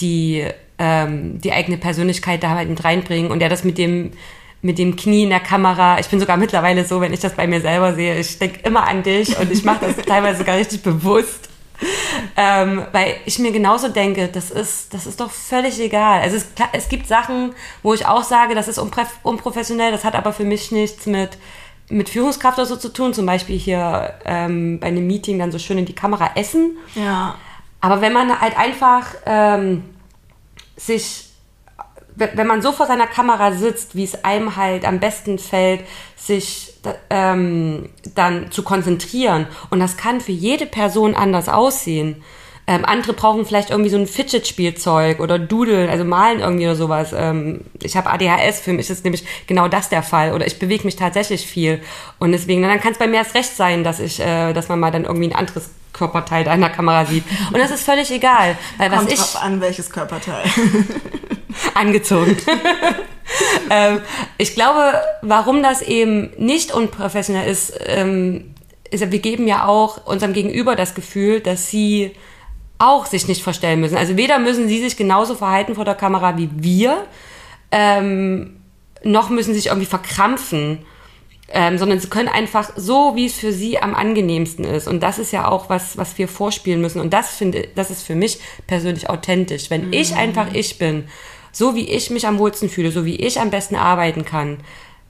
die, 0.00 0.46
ähm, 0.78 1.40
die 1.40 1.52
eigene 1.52 1.76
Persönlichkeit 1.76 2.42
da 2.42 2.50
halt 2.50 2.68
mit 2.68 2.84
reinbringen 2.84 3.30
und 3.30 3.40
ja, 3.40 3.48
das 3.48 3.64
mit 3.64 3.78
dem 3.78 4.12
mit 4.60 4.78
dem 4.78 4.96
Knie 4.96 5.22
in 5.22 5.30
der 5.30 5.40
Kamera. 5.40 6.00
Ich 6.00 6.08
bin 6.08 6.18
sogar 6.18 6.36
mittlerweile 6.36 6.84
so, 6.84 7.00
wenn 7.00 7.12
ich 7.12 7.20
das 7.20 7.34
bei 7.34 7.46
mir 7.46 7.60
selber 7.60 7.94
sehe, 7.94 8.18
ich 8.18 8.38
denke 8.38 8.60
immer 8.64 8.88
an 8.88 9.02
dich 9.02 9.38
und 9.38 9.52
ich 9.52 9.64
mache 9.64 9.86
das 9.86 9.96
teilweise 10.06 10.38
sogar 10.38 10.56
richtig 10.56 10.82
bewusst. 10.82 11.48
Ähm, 12.36 12.82
weil 12.90 13.16
ich 13.24 13.38
mir 13.38 13.52
genauso 13.52 13.88
denke, 13.88 14.26
das 14.26 14.50
ist, 14.50 14.92
das 14.92 15.06
ist 15.06 15.20
doch 15.20 15.30
völlig 15.30 15.78
egal. 15.80 16.20
Also 16.22 16.36
es, 16.36 16.48
es 16.72 16.88
gibt 16.88 17.06
Sachen, 17.06 17.54
wo 17.84 17.94
ich 17.94 18.06
auch 18.06 18.24
sage, 18.24 18.56
das 18.56 18.66
ist 18.66 18.78
unprofessionell, 18.78 19.92
das 19.92 20.04
hat 20.04 20.16
aber 20.16 20.32
für 20.32 20.44
mich 20.44 20.72
nichts 20.72 21.06
mit, 21.06 21.38
mit 21.88 22.08
Führungskraft 22.08 22.58
oder 22.58 22.66
so 22.66 22.76
zu 22.76 22.92
tun. 22.92 23.14
Zum 23.14 23.26
Beispiel 23.26 23.56
hier 23.56 24.14
ähm, 24.24 24.80
bei 24.80 24.88
einem 24.88 25.06
Meeting 25.06 25.38
dann 25.38 25.52
so 25.52 25.60
schön 25.60 25.78
in 25.78 25.86
die 25.86 25.94
Kamera 25.94 26.32
essen. 26.34 26.76
Ja. 26.96 27.36
Aber 27.80 28.00
wenn 28.00 28.12
man 28.12 28.40
halt 28.40 28.58
einfach 28.58 29.14
ähm, 29.26 29.84
sich, 30.76 31.30
wenn 32.16 32.46
man 32.46 32.62
so 32.62 32.72
vor 32.72 32.86
seiner 32.86 33.06
Kamera 33.06 33.52
sitzt, 33.52 33.94
wie 33.94 34.04
es 34.04 34.24
einem 34.24 34.56
halt 34.56 34.84
am 34.84 34.98
besten 34.98 35.38
fällt, 35.38 35.84
sich 36.16 36.74
ähm, 37.10 37.90
dann 38.14 38.50
zu 38.50 38.62
konzentrieren, 38.62 39.46
und 39.70 39.80
das 39.80 39.96
kann 39.96 40.20
für 40.20 40.32
jede 40.32 40.66
Person 40.66 41.14
anders 41.14 41.48
aussehen, 41.48 42.22
Ähm, 42.68 42.84
andere 42.84 43.14
brauchen 43.14 43.46
vielleicht 43.46 43.70
irgendwie 43.70 43.88
so 43.88 43.96
ein 43.96 44.06
Fidget-Spielzeug 44.06 45.20
oder 45.20 45.38
Doodle, 45.38 45.88
also 45.88 46.04
malen 46.04 46.40
irgendwie 46.40 46.66
oder 46.66 46.76
sowas. 46.76 47.14
Ähm, 47.16 47.62
ich 47.82 47.96
habe 47.96 48.10
ADHS, 48.10 48.60
für 48.60 48.74
mich 48.74 48.90
ist 48.90 49.04
nämlich 49.04 49.24
genau 49.46 49.68
das 49.68 49.88
der 49.88 50.02
Fall. 50.02 50.34
Oder 50.34 50.46
ich 50.46 50.58
bewege 50.58 50.84
mich 50.84 50.94
tatsächlich 50.94 51.46
viel. 51.46 51.80
Und 52.18 52.32
deswegen, 52.32 52.60
dann 52.60 52.78
kann 52.78 52.92
es 52.92 52.98
bei 52.98 53.06
mir 53.06 53.16
erst 53.16 53.34
recht 53.34 53.56
sein, 53.56 53.84
dass 53.84 54.00
ich, 54.00 54.20
äh, 54.20 54.52
dass 54.52 54.68
man 54.68 54.78
mal 54.80 54.90
dann 54.90 55.04
irgendwie 55.04 55.30
ein 55.30 55.34
anderes 55.34 55.70
Körperteil 55.94 56.44
deiner 56.44 56.68
Kamera 56.68 57.06
sieht. 57.06 57.24
Und 57.50 57.58
das 57.58 57.70
ist 57.70 57.84
völlig 57.84 58.10
egal. 58.10 58.58
Weil 58.76 58.90
was 58.90 58.98
Kommt 58.98 59.12
ich, 59.12 59.18
drauf 59.18 59.42
an, 59.42 59.62
welches 59.62 59.88
Körperteil. 59.88 60.44
angezogen. 61.74 62.36
ähm, 63.70 64.02
ich 64.36 64.54
glaube, 64.54 64.92
warum 65.22 65.62
das 65.62 65.80
eben 65.80 66.32
nicht 66.36 66.72
unprofessionell 66.72 67.50
ist, 67.50 67.72
ähm, 67.86 68.54
ist 68.90 69.10
wir 69.10 69.18
geben 69.20 69.46
ja 69.48 69.66
auch 69.66 70.06
unserem 70.06 70.34
Gegenüber 70.34 70.76
das 70.76 70.94
Gefühl, 70.94 71.40
dass 71.40 71.70
sie 71.70 72.12
auch 72.78 73.06
sich 73.06 73.28
nicht 73.28 73.42
verstellen 73.42 73.80
müssen. 73.80 73.96
Also 73.96 74.16
weder 74.16 74.38
müssen 74.38 74.68
sie 74.68 74.80
sich 74.80 74.96
genauso 74.96 75.34
verhalten 75.34 75.74
vor 75.74 75.84
der 75.84 75.94
Kamera 75.94 76.36
wie 76.36 76.50
wir, 76.54 77.06
ähm, 77.70 78.60
noch 79.04 79.30
müssen 79.30 79.52
sie 79.52 79.60
sich 79.60 79.68
irgendwie 79.68 79.86
verkrampfen, 79.86 80.84
ähm, 81.50 81.78
sondern 81.78 81.98
sie 81.98 82.08
können 82.08 82.28
einfach 82.28 82.70
so, 82.76 83.16
wie 83.16 83.26
es 83.26 83.34
für 83.34 83.52
sie 83.52 83.78
am 83.78 83.94
angenehmsten 83.94 84.64
ist. 84.64 84.86
Und 84.86 85.02
das 85.02 85.18
ist 85.18 85.32
ja 85.32 85.48
auch 85.48 85.70
was, 85.70 85.96
was 85.96 86.18
wir 86.18 86.28
vorspielen 86.28 86.80
müssen. 86.80 87.00
Und 87.00 87.12
das 87.12 87.30
finde, 87.30 87.68
das 87.74 87.90
ist 87.90 88.02
für 88.02 88.14
mich 88.14 88.38
persönlich 88.66 89.08
authentisch. 89.08 89.70
Wenn 89.70 89.86
mhm. 89.86 89.92
ich 89.92 90.14
einfach 90.14 90.52
ich 90.52 90.78
bin, 90.78 91.04
so 91.52 91.74
wie 91.74 91.88
ich 91.88 92.10
mich 92.10 92.26
am 92.26 92.38
wohlsten 92.38 92.68
fühle, 92.68 92.92
so 92.92 93.04
wie 93.04 93.16
ich 93.16 93.40
am 93.40 93.50
besten 93.50 93.76
arbeiten 93.76 94.24
kann, 94.24 94.58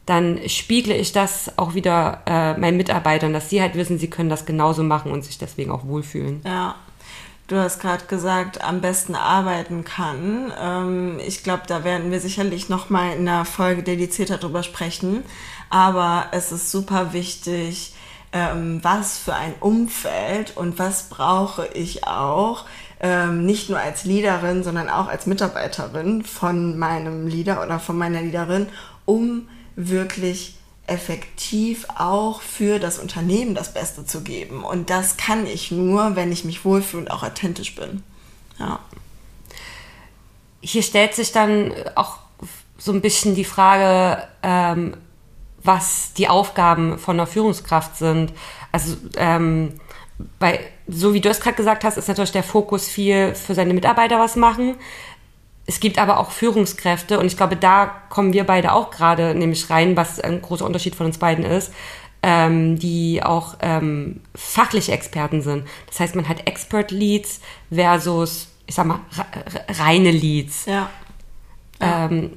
dann 0.06 0.40
spiegle 0.48 0.96
ich 0.96 1.12
das 1.12 1.58
auch 1.58 1.74
wieder 1.74 2.22
äh, 2.26 2.58
meinen 2.58 2.76
Mitarbeitern, 2.76 3.32
dass 3.32 3.50
sie 3.50 3.60
halt 3.60 3.74
wissen, 3.74 3.98
sie 3.98 4.08
können 4.08 4.30
das 4.30 4.46
genauso 4.46 4.82
machen 4.82 5.12
und 5.12 5.24
sich 5.24 5.36
deswegen 5.36 5.70
auch 5.70 5.86
wohlfühlen. 5.86 6.40
Ja. 6.46 6.76
Du 7.48 7.56
hast 7.56 7.80
gerade 7.80 8.04
gesagt, 8.04 8.62
am 8.62 8.82
besten 8.82 9.14
arbeiten 9.14 9.82
kann. 9.82 10.52
Ähm, 10.60 11.18
ich 11.26 11.42
glaube, 11.42 11.62
da 11.66 11.82
werden 11.82 12.10
wir 12.10 12.20
sicherlich 12.20 12.68
noch 12.68 12.90
mal 12.90 13.14
in 13.14 13.26
einer 13.26 13.46
Folge 13.46 13.82
dedizierter 13.82 14.36
drüber 14.36 14.62
sprechen. 14.62 15.24
Aber 15.70 16.26
es 16.32 16.52
ist 16.52 16.70
super 16.70 17.14
wichtig, 17.14 17.94
ähm, 18.34 18.80
was 18.82 19.16
für 19.16 19.34
ein 19.34 19.54
Umfeld 19.60 20.58
und 20.58 20.78
was 20.78 21.04
brauche 21.04 21.66
ich 21.68 22.06
auch, 22.06 22.66
ähm, 23.00 23.46
nicht 23.46 23.70
nur 23.70 23.80
als 23.80 24.04
Leaderin, 24.04 24.62
sondern 24.62 24.90
auch 24.90 25.08
als 25.08 25.24
Mitarbeiterin 25.24 26.24
von 26.24 26.78
meinem 26.78 27.28
Leader 27.28 27.62
oder 27.62 27.80
von 27.80 27.96
meiner 27.96 28.20
Leaderin, 28.20 28.66
um 29.06 29.48
wirklich 29.74 30.57
effektiv 30.88 31.86
auch 31.96 32.42
für 32.42 32.78
das 32.78 32.98
Unternehmen 32.98 33.54
das 33.54 33.72
Beste 33.72 34.04
zu 34.04 34.22
geben. 34.22 34.64
Und 34.64 34.90
das 34.90 35.16
kann 35.16 35.46
ich 35.46 35.70
nur, 35.70 36.16
wenn 36.16 36.32
ich 36.32 36.44
mich 36.44 36.64
wohlfühle 36.64 37.02
und 37.02 37.10
auch 37.10 37.22
authentisch 37.22 37.74
bin. 37.74 38.02
Ja. 38.58 38.80
Hier 40.60 40.82
stellt 40.82 41.14
sich 41.14 41.32
dann 41.32 41.72
auch 41.94 42.18
so 42.78 42.92
ein 42.92 43.00
bisschen 43.00 43.34
die 43.34 43.44
Frage, 43.44 44.26
ähm, 44.42 44.96
was 45.62 46.12
die 46.14 46.28
Aufgaben 46.28 46.98
von 46.98 47.16
einer 47.16 47.26
Führungskraft 47.26 47.96
sind. 47.96 48.32
Also 48.72 48.96
ähm, 49.16 49.80
bei, 50.38 50.60
so 50.86 51.14
wie 51.14 51.20
du 51.20 51.28
es 51.28 51.40
gerade 51.40 51.56
gesagt 51.56 51.84
hast, 51.84 51.96
ist 51.96 52.08
natürlich 52.08 52.32
der 52.32 52.42
Fokus 52.42 52.88
viel 52.88 53.34
für 53.34 53.54
seine 53.54 53.74
Mitarbeiter 53.74 54.18
was 54.18 54.36
machen. 54.36 54.76
Es 55.68 55.80
gibt 55.80 55.98
aber 55.98 56.18
auch 56.18 56.30
Führungskräfte 56.30 57.18
und 57.18 57.26
ich 57.26 57.36
glaube, 57.36 57.54
da 57.54 57.92
kommen 58.08 58.32
wir 58.32 58.44
beide 58.44 58.72
auch 58.72 58.90
gerade 58.90 59.34
nämlich 59.34 59.68
rein, 59.68 59.98
was 59.98 60.18
ein 60.18 60.40
großer 60.40 60.64
Unterschied 60.64 60.94
von 60.94 61.04
uns 61.04 61.18
beiden 61.18 61.44
ist, 61.44 61.74
ähm, 62.22 62.78
die 62.78 63.22
auch 63.22 63.56
ähm, 63.60 64.22
fachliche 64.34 64.92
Experten 64.92 65.42
sind. 65.42 65.68
Das 65.86 66.00
heißt, 66.00 66.16
man 66.16 66.26
hat 66.26 66.46
Expert 66.46 66.90
Leads 66.90 67.40
versus, 67.70 68.48
ich 68.66 68.76
sag 68.76 68.86
mal, 68.86 69.00
reine 69.68 70.10
Leads. 70.10 70.64
Ja. 70.64 70.88
ja. 71.82 72.06
Ähm, 72.06 72.30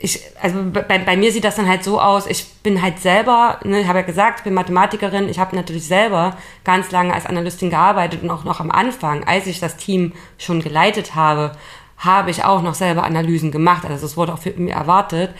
ich, 0.00 0.22
also 0.40 0.58
bei, 0.72 0.98
bei 0.98 1.16
mir 1.16 1.32
sieht 1.32 1.44
das 1.44 1.56
dann 1.56 1.68
halt 1.68 1.82
so 1.82 2.00
aus, 2.00 2.26
ich 2.26 2.46
bin 2.62 2.80
halt 2.80 3.00
selber, 3.00 3.58
ne, 3.64 3.80
ich 3.80 3.88
habe 3.88 3.98
ja 3.98 4.04
gesagt, 4.04 4.38
ich 4.38 4.44
bin 4.44 4.54
Mathematikerin, 4.54 5.28
ich 5.28 5.38
habe 5.38 5.56
natürlich 5.56 5.86
selber 5.86 6.36
ganz 6.64 6.90
lange 6.92 7.12
als 7.12 7.26
Analystin 7.26 7.68
gearbeitet 7.68 8.22
und 8.22 8.30
auch 8.30 8.44
noch 8.44 8.60
am 8.60 8.70
Anfang, 8.70 9.24
als 9.24 9.46
ich 9.46 9.60
das 9.60 9.76
Team 9.76 10.12
schon 10.38 10.62
geleitet 10.62 11.14
habe, 11.14 11.52
habe 11.98 12.30
ich 12.30 12.44
auch 12.44 12.62
noch 12.62 12.74
selber 12.74 13.02
Analysen 13.02 13.50
gemacht. 13.50 13.84
Also 13.84 14.06
es 14.06 14.16
wurde 14.16 14.32
auch 14.32 14.38
für 14.38 14.52
mich 14.52 14.72
erwartet. 14.72 15.30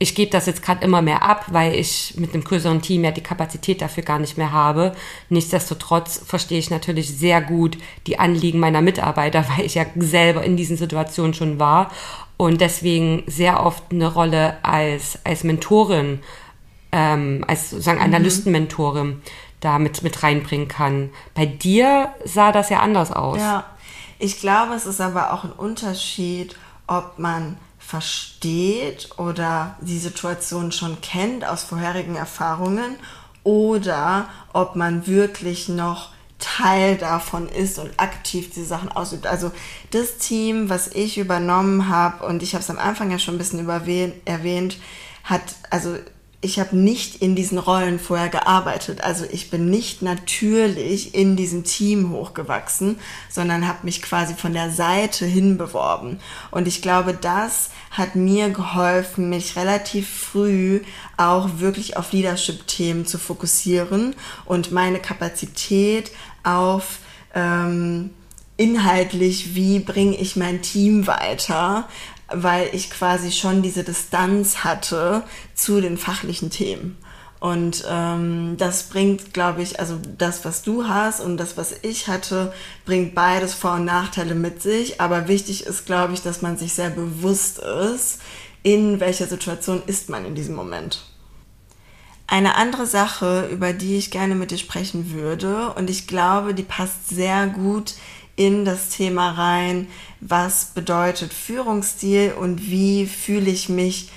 Ich 0.00 0.14
gebe 0.14 0.30
das 0.30 0.46
jetzt 0.46 0.62
gerade 0.62 0.84
immer 0.84 1.00
mehr 1.02 1.22
ab, 1.22 1.46
weil 1.48 1.74
ich 1.74 2.14
mit 2.16 2.34
einem 2.34 2.44
größeren 2.44 2.82
Team 2.82 3.04
ja 3.04 3.10
die 3.10 3.22
Kapazität 3.22 3.80
dafür 3.80 4.02
gar 4.02 4.18
nicht 4.18 4.36
mehr 4.36 4.52
habe. 4.52 4.92
Nichtsdestotrotz 5.28 6.20
verstehe 6.24 6.58
ich 6.58 6.70
natürlich 6.70 7.16
sehr 7.16 7.40
gut 7.40 7.78
die 8.06 8.18
Anliegen 8.18 8.60
meiner 8.60 8.80
Mitarbeiter, 8.80 9.44
weil 9.56 9.64
ich 9.64 9.76
ja 9.76 9.86
selber 9.96 10.42
in 10.42 10.56
diesen 10.56 10.76
Situationen 10.76 11.34
schon 11.34 11.58
war 11.58 11.90
und 12.36 12.60
deswegen 12.60 13.24
sehr 13.26 13.64
oft 13.64 13.84
eine 13.90 14.12
Rolle 14.12 14.56
als, 14.62 15.18
als 15.24 15.44
Mentorin, 15.44 16.20
ähm, 16.92 17.44
als 17.46 17.70
sozusagen 17.70 17.98
mhm. 17.98 18.04
Analystenmentorin 18.04 19.22
da 19.60 19.78
mit, 19.78 20.02
mit 20.02 20.22
reinbringen 20.22 20.68
kann. 20.68 21.10
Bei 21.34 21.46
dir 21.46 22.10
sah 22.24 22.52
das 22.52 22.70
ja 22.70 22.80
anders 22.80 23.12
aus. 23.12 23.38
Ja, 23.38 23.66
ich 24.18 24.40
glaube, 24.40 24.74
es 24.74 24.86
ist 24.86 25.00
aber 25.00 25.32
auch 25.32 25.44
ein 25.44 25.52
Unterschied, 25.52 26.56
ob 26.86 27.18
man 27.18 27.56
versteht 27.78 29.10
oder 29.18 29.76
die 29.80 29.98
Situation 29.98 30.72
schon 30.72 31.00
kennt 31.00 31.44
aus 31.44 31.62
vorherigen 31.62 32.16
Erfahrungen 32.16 32.96
oder 33.44 34.28
ob 34.52 34.76
man 34.76 35.06
wirklich 35.06 35.68
noch 35.68 36.10
Teil 36.38 36.96
davon 36.96 37.48
ist 37.48 37.78
und 37.78 37.98
aktiv 37.98 38.50
diese 38.54 38.66
Sachen 38.66 38.90
ausübt. 38.90 39.26
Also 39.26 39.50
das 39.90 40.18
Team, 40.18 40.68
was 40.68 40.88
ich 40.88 41.18
übernommen 41.18 41.88
habe, 41.88 42.26
und 42.26 42.42
ich 42.42 42.54
habe 42.54 42.62
es 42.62 42.70
am 42.70 42.78
Anfang 42.78 43.10
ja 43.10 43.18
schon 43.18 43.34
ein 43.34 43.38
bisschen 43.38 43.68
erwähnt, 43.68 44.78
hat, 45.24 45.42
also 45.70 45.96
ich 46.40 46.60
habe 46.60 46.76
nicht 46.76 47.16
in 47.16 47.34
diesen 47.34 47.58
Rollen 47.58 47.98
vorher 47.98 48.28
gearbeitet. 48.28 49.02
Also 49.02 49.24
ich 49.28 49.50
bin 49.50 49.70
nicht 49.70 50.02
natürlich 50.02 51.14
in 51.14 51.34
diesem 51.34 51.64
Team 51.64 52.12
hochgewachsen, 52.12 53.00
sondern 53.28 53.66
habe 53.66 53.80
mich 53.82 54.02
quasi 54.02 54.34
von 54.34 54.52
der 54.52 54.70
Seite 54.70 55.26
hin 55.26 55.58
beworben. 55.58 56.20
Und 56.52 56.68
ich 56.68 56.80
glaube, 56.80 57.12
das 57.12 57.70
hat 57.90 58.14
mir 58.14 58.50
geholfen, 58.50 59.30
mich 59.30 59.56
relativ 59.56 60.08
früh 60.08 60.80
auch 61.16 61.58
wirklich 61.58 61.96
auf 61.96 62.12
Leadership-Themen 62.12 63.04
zu 63.04 63.18
fokussieren 63.18 64.14
und 64.44 64.70
meine 64.70 65.00
Kapazität 65.00 66.12
auf 66.44 67.00
ähm, 67.34 68.10
inhaltlich, 68.56 69.56
wie 69.56 69.80
bringe 69.80 70.16
ich 70.16 70.36
mein 70.36 70.62
Team 70.62 71.08
weiter, 71.08 71.88
weil 72.28 72.68
ich 72.72 72.90
quasi 72.90 73.32
schon 73.32 73.62
diese 73.62 73.84
Distanz 73.84 74.64
hatte 74.64 75.22
zu 75.54 75.80
den 75.80 75.96
fachlichen 75.96 76.50
Themen. 76.50 76.96
Und 77.40 77.84
ähm, 77.88 78.56
das 78.58 78.84
bringt, 78.84 79.32
glaube 79.32 79.62
ich, 79.62 79.78
also 79.78 79.98
das, 80.18 80.44
was 80.44 80.62
du 80.62 80.88
hast 80.88 81.20
und 81.20 81.36
das, 81.36 81.56
was 81.56 81.72
ich 81.82 82.08
hatte, 82.08 82.52
bringt 82.84 83.14
beides 83.14 83.54
Vor- 83.54 83.74
und 83.74 83.84
Nachteile 83.84 84.34
mit 84.34 84.60
sich. 84.60 85.00
Aber 85.00 85.28
wichtig 85.28 85.64
ist, 85.64 85.86
glaube 85.86 86.14
ich, 86.14 86.22
dass 86.22 86.42
man 86.42 86.58
sich 86.58 86.74
sehr 86.74 86.90
bewusst 86.90 87.58
ist, 87.58 88.20
in 88.64 88.98
welcher 88.98 89.28
Situation 89.28 89.82
ist 89.86 90.08
man 90.08 90.24
in 90.24 90.34
diesem 90.34 90.56
Moment. 90.56 91.04
Eine 92.26 92.56
andere 92.56 92.86
Sache, 92.86 93.48
über 93.50 93.72
die 93.72 93.96
ich 93.96 94.10
gerne 94.10 94.34
mit 94.34 94.50
dir 94.50 94.58
sprechen 94.58 95.12
würde, 95.12 95.72
und 95.74 95.88
ich 95.88 96.06
glaube, 96.06 96.54
die 96.54 96.64
passt 96.64 97.08
sehr 97.08 97.46
gut 97.46 97.94
in 98.38 98.64
das 98.64 98.88
Thema 98.88 99.32
rein, 99.32 99.88
was 100.20 100.66
bedeutet 100.66 101.34
Führungsstil 101.34 102.32
und 102.38 102.70
wie 102.70 103.06
fühle 103.06 103.50
ich 103.50 103.68
mich 103.68 104.10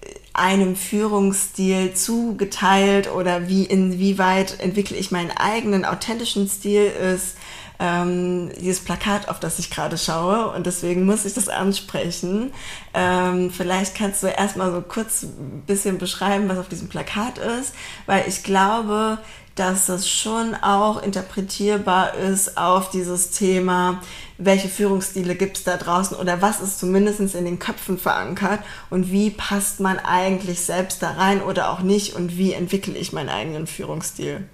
äh, 0.00 0.14
einem 0.32 0.76
Führungsstil 0.76 1.94
zugeteilt 1.94 3.10
oder 3.12 3.48
wie 3.48 3.64
inwieweit 3.64 4.60
entwickle 4.60 4.96
ich 4.96 5.10
meinen 5.10 5.32
eigenen 5.32 5.84
authentischen 5.84 6.48
Stil 6.48 6.86
ist 6.86 7.36
ähm, 7.80 8.50
dieses 8.60 8.84
Plakat, 8.84 9.28
auf 9.28 9.40
das 9.40 9.58
ich 9.58 9.70
gerade 9.70 9.98
schaue 9.98 10.50
und 10.50 10.66
deswegen 10.66 11.04
muss 11.04 11.24
ich 11.24 11.34
das 11.34 11.48
ansprechen. 11.48 12.52
Ähm, 12.94 13.50
vielleicht 13.50 13.96
kannst 13.96 14.22
du 14.22 14.28
erstmal 14.28 14.70
so 14.70 14.80
kurz 14.80 15.24
ein 15.24 15.64
bisschen 15.66 15.98
beschreiben, 15.98 16.48
was 16.48 16.58
auf 16.58 16.68
diesem 16.68 16.88
Plakat 16.88 17.38
ist, 17.38 17.74
weil 18.06 18.24
ich 18.28 18.44
glaube, 18.44 19.18
dass 19.54 19.86
das 19.86 20.08
schon 20.08 20.54
auch 20.56 21.02
interpretierbar 21.02 22.14
ist 22.14 22.58
auf 22.58 22.90
dieses 22.90 23.30
Thema, 23.30 24.00
welche 24.36 24.68
Führungsstile 24.68 25.36
gibt 25.36 25.58
es 25.58 25.64
da 25.64 25.76
draußen 25.76 26.16
oder 26.16 26.42
was 26.42 26.60
ist 26.60 26.80
zumindest 26.80 27.20
in 27.20 27.44
den 27.44 27.58
Köpfen 27.60 27.98
verankert 27.98 28.60
und 28.90 29.12
wie 29.12 29.30
passt 29.30 29.78
man 29.78 29.98
eigentlich 29.98 30.60
selbst 30.60 31.02
da 31.02 31.12
rein 31.12 31.40
oder 31.40 31.70
auch 31.70 31.80
nicht 31.80 32.14
und 32.14 32.36
wie 32.36 32.52
entwickle 32.52 32.96
ich 32.96 33.12
meinen 33.12 33.28
eigenen 33.28 33.66
Führungsstil. 33.66 34.48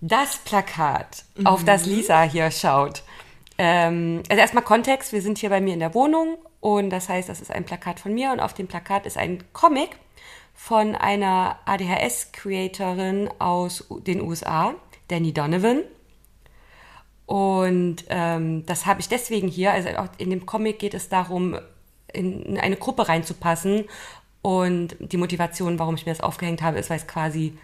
Das 0.00 0.36
Plakat, 0.36 1.24
mhm. 1.36 1.46
auf 1.46 1.64
das. 1.64 1.84
Lisa 1.84 2.22
hier 2.22 2.50
schaut. 2.50 3.02
Ähm, 3.58 4.22
also 4.30 4.40
erstmal 4.40 4.64
Kontext, 4.64 5.12
wir 5.12 5.20
sind 5.20 5.36
hier 5.36 5.50
bei 5.50 5.60
mir 5.60 5.74
in 5.74 5.80
der 5.80 5.92
Wohnung 5.92 6.38
und 6.60 6.88
das 6.88 7.10
heißt, 7.10 7.28
das 7.28 7.42
ist 7.42 7.50
ein 7.50 7.64
Plakat 7.64 8.00
von 8.00 8.14
mir 8.14 8.32
und 8.32 8.40
auf 8.40 8.54
dem 8.54 8.66
Plakat 8.66 9.04
ist 9.04 9.18
ein 9.18 9.44
Comic 9.52 9.90
von 10.62 10.94
einer 10.94 11.58
ADHS-Creatorin 11.64 13.30
aus 13.38 13.86
den 14.06 14.20
USA, 14.20 14.74
Danny 15.08 15.32
Donovan. 15.32 15.82
Und 17.24 18.04
ähm, 18.10 18.66
das 18.66 18.84
habe 18.84 19.00
ich 19.00 19.08
deswegen 19.08 19.48
hier. 19.48 19.72
Also 19.72 19.88
auch 19.96 20.08
in 20.18 20.28
dem 20.28 20.44
Comic 20.44 20.78
geht 20.78 20.92
es 20.92 21.08
darum, 21.08 21.58
in 22.12 22.58
eine 22.58 22.76
Gruppe 22.76 23.08
reinzupassen. 23.08 23.86
Und 24.42 24.96
die 25.00 25.16
Motivation, 25.16 25.78
warum 25.78 25.94
ich 25.94 26.04
mir 26.04 26.12
das 26.12 26.20
aufgehängt 26.20 26.60
habe, 26.60 26.78
ist, 26.78 26.90
weil 26.90 26.98
es 26.98 27.06
quasi 27.06 27.56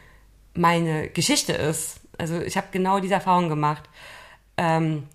meine 0.54 1.08
Geschichte 1.08 1.52
ist. 1.52 2.00
Also 2.16 2.40
ich 2.40 2.56
habe 2.56 2.68
genau 2.72 2.98
diese 2.98 3.14
Erfahrung 3.14 3.50
gemacht. 3.50 3.84
Ähm, 4.56 5.06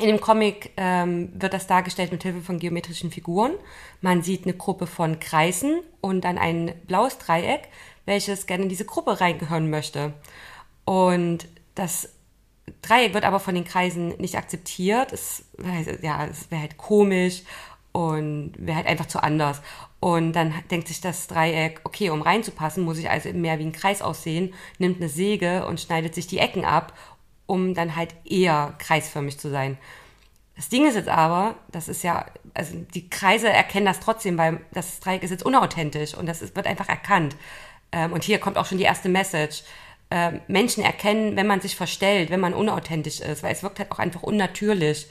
in 0.00 0.08
dem 0.08 0.20
Comic 0.20 0.72
ähm, 0.76 1.30
wird 1.34 1.52
das 1.52 1.66
dargestellt 1.66 2.12
mit 2.12 2.22
Hilfe 2.22 2.40
von 2.40 2.58
geometrischen 2.58 3.10
Figuren. 3.10 3.52
Man 4.00 4.22
sieht 4.22 4.44
eine 4.44 4.54
Gruppe 4.54 4.86
von 4.86 5.20
Kreisen 5.20 5.80
und 6.00 6.22
dann 6.22 6.38
ein 6.38 6.74
blaues 6.86 7.18
Dreieck, 7.18 7.68
welches 8.06 8.46
gerne 8.46 8.64
in 8.64 8.68
diese 8.68 8.84
Gruppe 8.84 9.20
reingehören 9.20 9.70
möchte. 9.70 10.12
Und 10.84 11.46
das 11.74 12.10
Dreieck 12.82 13.14
wird 13.14 13.24
aber 13.24 13.40
von 13.40 13.54
den 13.54 13.64
Kreisen 13.64 14.08
nicht 14.18 14.36
akzeptiert. 14.36 15.12
Es, 15.12 15.44
ja, 16.02 16.26
es 16.26 16.50
wäre 16.50 16.62
halt 16.62 16.76
komisch 16.76 17.42
und 17.92 18.52
wäre 18.58 18.76
halt 18.76 18.86
einfach 18.86 19.06
zu 19.06 19.22
anders. 19.22 19.60
Und 20.00 20.32
dann 20.32 20.54
denkt 20.70 20.88
sich 20.88 21.00
das 21.00 21.26
Dreieck, 21.26 21.80
okay, 21.84 22.08
um 22.08 22.22
reinzupassen, 22.22 22.84
muss 22.84 22.98
ich 22.98 23.10
also 23.10 23.30
mehr 23.32 23.58
wie 23.58 23.64
ein 23.64 23.72
Kreis 23.72 24.00
aussehen, 24.00 24.54
nimmt 24.78 24.96
eine 24.96 25.10
Säge 25.10 25.66
und 25.66 25.80
schneidet 25.80 26.14
sich 26.14 26.26
die 26.26 26.38
Ecken 26.38 26.64
ab, 26.64 26.94
um 27.50 27.74
dann 27.74 27.96
halt 27.96 28.14
eher 28.24 28.74
kreisförmig 28.78 29.36
zu 29.36 29.50
sein. 29.50 29.76
Das 30.54 30.68
Ding 30.68 30.86
ist 30.86 30.94
jetzt 30.94 31.08
aber, 31.08 31.56
das 31.72 31.88
ist 31.88 32.04
ja, 32.04 32.26
also 32.54 32.76
die 32.94 33.10
Kreise 33.10 33.48
erkennen 33.48 33.86
das 33.86 33.98
trotzdem, 33.98 34.38
weil 34.38 34.60
das 34.70 35.00
Dreieck 35.00 35.24
ist 35.24 35.30
jetzt 35.30 35.44
unauthentisch 35.44 36.14
und 36.14 36.26
das 36.26 36.42
ist, 36.42 36.54
wird 36.54 36.68
einfach 36.68 36.88
erkannt. 36.88 37.34
Ähm, 37.90 38.12
und 38.12 38.22
hier 38.22 38.38
kommt 38.38 38.56
auch 38.56 38.66
schon 38.66 38.78
die 38.78 38.84
erste 38.84 39.08
Message. 39.08 39.64
Ähm, 40.12 40.40
Menschen 40.46 40.84
erkennen, 40.84 41.34
wenn 41.34 41.48
man 41.48 41.60
sich 41.60 41.74
verstellt, 41.74 42.30
wenn 42.30 42.38
man 42.38 42.54
unauthentisch 42.54 43.18
ist, 43.18 43.42
weil 43.42 43.52
es 43.52 43.64
wirkt 43.64 43.80
halt 43.80 43.90
auch 43.90 43.98
einfach 43.98 44.22
unnatürlich. 44.22 45.08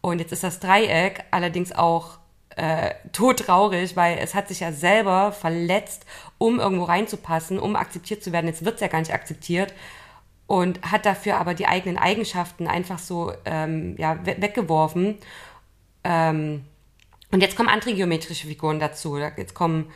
Und 0.00 0.20
jetzt 0.20 0.30
ist 0.30 0.44
das 0.44 0.60
Dreieck 0.60 1.24
allerdings 1.32 1.72
auch 1.72 2.18
äh, 2.54 2.90
todtraurig, 3.12 3.96
weil 3.96 4.18
es 4.18 4.36
hat 4.36 4.46
sich 4.46 4.60
ja 4.60 4.70
selber 4.70 5.32
verletzt, 5.32 6.06
um 6.38 6.60
irgendwo 6.60 6.84
reinzupassen, 6.84 7.58
um 7.58 7.74
akzeptiert 7.74 8.22
zu 8.22 8.30
werden. 8.30 8.46
Jetzt 8.46 8.64
wird 8.64 8.76
es 8.76 8.80
ja 8.80 8.86
gar 8.86 9.00
nicht 9.00 9.12
akzeptiert 9.12 9.74
und 10.50 10.82
hat 10.82 11.06
dafür 11.06 11.36
aber 11.36 11.54
die 11.54 11.68
eigenen 11.68 11.96
Eigenschaften 11.96 12.66
einfach 12.66 12.98
so 12.98 13.32
ähm, 13.44 13.94
ja, 13.98 14.18
we 14.26 14.34
weggeworfen. 14.42 15.16
Ähm, 16.02 16.64
und 17.30 17.40
jetzt 17.40 17.54
kommen 17.54 17.68
andere 17.68 17.94
geometrische 17.94 18.48
Figuren 18.48 18.80
dazu. 18.80 19.16
Jetzt 19.16 19.54
kommen 19.54 19.92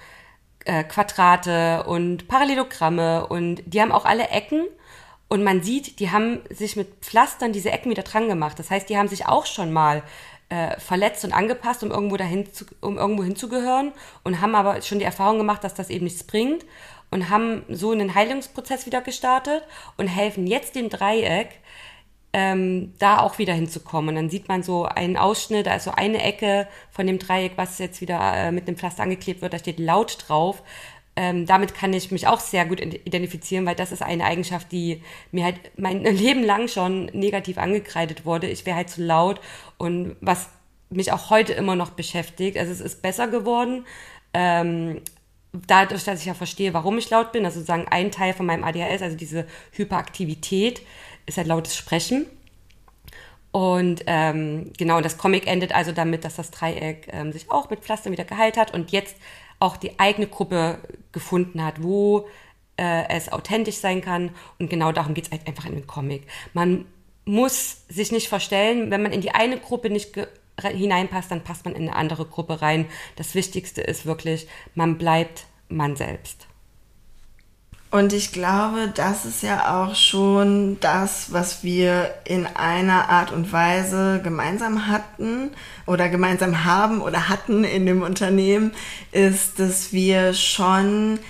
äh, 0.64 0.84
Quadrate 0.84 1.82
und 1.88 2.28
Parallelogramme 2.28 3.26
und 3.26 3.64
die 3.66 3.80
haben 3.80 3.90
auch 3.90 4.04
alle 4.04 4.28
Ecken. 4.28 4.62
Und 5.26 5.42
man 5.42 5.60
sieht, 5.60 5.98
die 5.98 6.12
haben 6.12 6.38
sich 6.50 6.76
mit 6.76 7.00
Pflastern 7.00 7.52
diese 7.52 7.72
Ecken 7.72 7.90
wieder 7.90 8.04
dran 8.04 8.28
gemacht. 8.28 8.56
Das 8.56 8.70
heißt, 8.70 8.88
die 8.88 8.96
haben 8.96 9.08
sich 9.08 9.26
auch 9.26 9.46
schon 9.46 9.72
mal 9.72 10.04
äh, 10.50 10.78
verletzt 10.78 11.24
und 11.24 11.32
angepasst, 11.32 11.82
um 11.82 11.90
irgendwo 11.90 12.16
dahin 12.16 12.52
zu, 12.52 12.64
um 12.80 12.96
irgendwo 12.96 13.24
hinzugehören 13.24 13.90
und 14.22 14.40
haben 14.40 14.54
aber 14.54 14.80
schon 14.82 15.00
die 15.00 15.04
Erfahrung 15.04 15.38
gemacht, 15.38 15.64
dass 15.64 15.74
das 15.74 15.90
eben 15.90 16.04
nichts 16.04 16.22
bringt 16.22 16.64
und 17.14 17.30
haben 17.30 17.62
so 17.68 17.92
einen 17.92 18.16
Heilungsprozess 18.16 18.86
wieder 18.86 19.00
gestartet 19.00 19.62
und 19.96 20.08
helfen 20.08 20.48
jetzt 20.48 20.74
dem 20.74 20.88
Dreieck, 20.88 21.60
ähm, 22.32 22.92
da 22.98 23.20
auch 23.20 23.38
wieder 23.38 23.54
hinzukommen. 23.54 24.08
Und 24.08 24.14
dann 24.16 24.30
sieht 24.30 24.48
man 24.48 24.64
so 24.64 24.84
einen 24.84 25.16
Ausschnitt, 25.16 25.68
also 25.68 25.92
eine 25.92 26.20
Ecke 26.20 26.66
von 26.90 27.06
dem 27.06 27.20
Dreieck, 27.20 27.52
was 27.54 27.78
jetzt 27.78 28.00
wieder 28.00 28.18
äh, 28.34 28.50
mit 28.50 28.66
dem 28.66 28.76
Pflaster 28.76 29.04
angeklebt 29.04 29.42
wird, 29.42 29.52
da 29.52 29.60
steht 29.60 29.78
laut 29.78 30.24
drauf. 30.26 30.64
Ähm, 31.14 31.46
damit 31.46 31.76
kann 31.76 31.92
ich 31.92 32.10
mich 32.10 32.26
auch 32.26 32.40
sehr 32.40 32.66
gut 32.66 32.80
identifizieren, 32.80 33.64
weil 33.64 33.76
das 33.76 33.92
ist 33.92 34.02
eine 34.02 34.24
Eigenschaft, 34.24 34.72
die 34.72 35.00
mir 35.30 35.44
halt 35.44 35.60
mein 35.76 36.02
Leben 36.16 36.42
lang 36.42 36.66
schon 36.66 37.06
negativ 37.12 37.58
angekreidet 37.58 38.26
wurde. 38.26 38.48
Ich 38.48 38.66
wäre 38.66 38.76
halt 38.76 38.90
zu 38.90 39.04
laut 39.04 39.40
und 39.78 40.16
was 40.20 40.48
mich 40.90 41.12
auch 41.12 41.30
heute 41.30 41.52
immer 41.52 41.76
noch 41.76 41.90
beschäftigt. 41.90 42.58
Also 42.58 42.72
es 42.72 42.80
ist 42.80 43.02
besser 43.02 43.28
geworden. 43.28 43.86
Ähm, 44.32 45.00
dadurch, 45.66 46.04
dass 46.04 46.20
ich 46.20 46.26
ja 46.26 46.34
verstehe, 46.34 46.74
warum 46.74 46.98
ich 46.98 47.10
laut 47.10 47.32
bin, 47.32 47.44
also 47.44 47.60
sozusagen 47.60 47.88
ein 47.88 48.10
Teil 48.10 48.34
von 48.34 48.46
meinem 48.46 48.64
ADHS, 48.64 49.02
also 49.02 49.16
diese 49.16 49.46
Hyperaktivität, 49.72 50.82
ist 51.26 51.38
halt 51.38 51.46
lautes 51.46 51.76
Sprechen. 51.76 52.26
Und 53.52 54.02
ähm, 54.06 54.72
genau, 54.76 55.00
das 55.00 55.16
Comic 55.16 55.46
endet 55.46 55.72
also 55.72 55.92
damit, 55.92 56.24
dass 56.24 56.34
das 56.34 56.50
Dreieck 56.50 57.08
ähm, 57.12 57.32
sich 57.32 57.50
auch 57.50 57.70
mit 57.70 57.80
Pflaster 57.80 58.10
wieder 58.10 58.24
geheilt 58.24 58.56
hat 58.56 58.74
und 58.74 58.90
jetzt 58.90 59.16
auch 59.60 59.76
die 59.76 59.98
eigene 60.00 60.26
Gruppe 60.26 60.78
gefunden 61.12 61.64
hat, 61.64 61.80
wo 61.80 62.28
äh, 62.76 63.08
es 63.08 63.32
authentisch 63.32 63.76
sein 63.76 64.00
kann. 64.00 64.30
Und 64.58 64.70
genau 64.70 64.90
darum 64.90 65.14
geht 65.14 65.26
es 65.26 65.30
halt 65.30 65.46
einfach 65.46 65.66
in 65.66 65.76
dem 65.76 65.86
Comic. 65.86 66.26
Man 66.52 66.86
muss 67.24 67.84
sich 67.88 68.10
nicht 68.10 68.28
verstellen, 68.28 68.90
wenn 68.90 69.02
man 69.02 69.12
in 69.12 69.20
die 69.20 69.30
eine 69.30 69.58
Gruppe 69.58 69.88
nicht 69.88 70.12
hineinpasst, 70.60 71.30
dann 71.30 71.44
passt 71.44 71.64
man 71.64 71.74
in 71.74 71.82
eine 71.82 71.96
andere 71.96 72.24
Gruppe 72.24 72.62
rein. 72.62 72.86
Das 73.16 73.34
Wichtigste 73.34 73.80
ist 73.80 74.06
wirklich, 74.06 74.46
man 74.74 74.98
bleibt 74.98 75.46
man 75.68 75.96
selbst. 75.96 76.46
Und 77.94 78.12
ich 78.12 78.32
glaube, 78.32 78.92
das 78.92 79.24
ist 79.24 79.44
ja 79.44 79.84
auch 79.84 79.94
schon 79.94 80.80
das, 80.80 81.32
was 81.32 81.62
wir 81.62 82.12
in 82.24 82.44
einer 82.44 83.08
Art 83.08 83.30
und 83.30 83.52
Weise 83.52 84.20
gemeinsam 84.20 84.88
hatten 84.88 85.52
oder 85.86 86.08
gemeinsam 86.08 86.64
haben 86.64 87.00
oder 87.00 87.28
hatten 87.28 87.62
in 87.62 87.86
dem 87.86 88.02
Unternehmen, 88.02 88.72
ist, 89.12 89.60
dass 89.60 89.92
wir 89.92 90.34
schon 90.34 91.20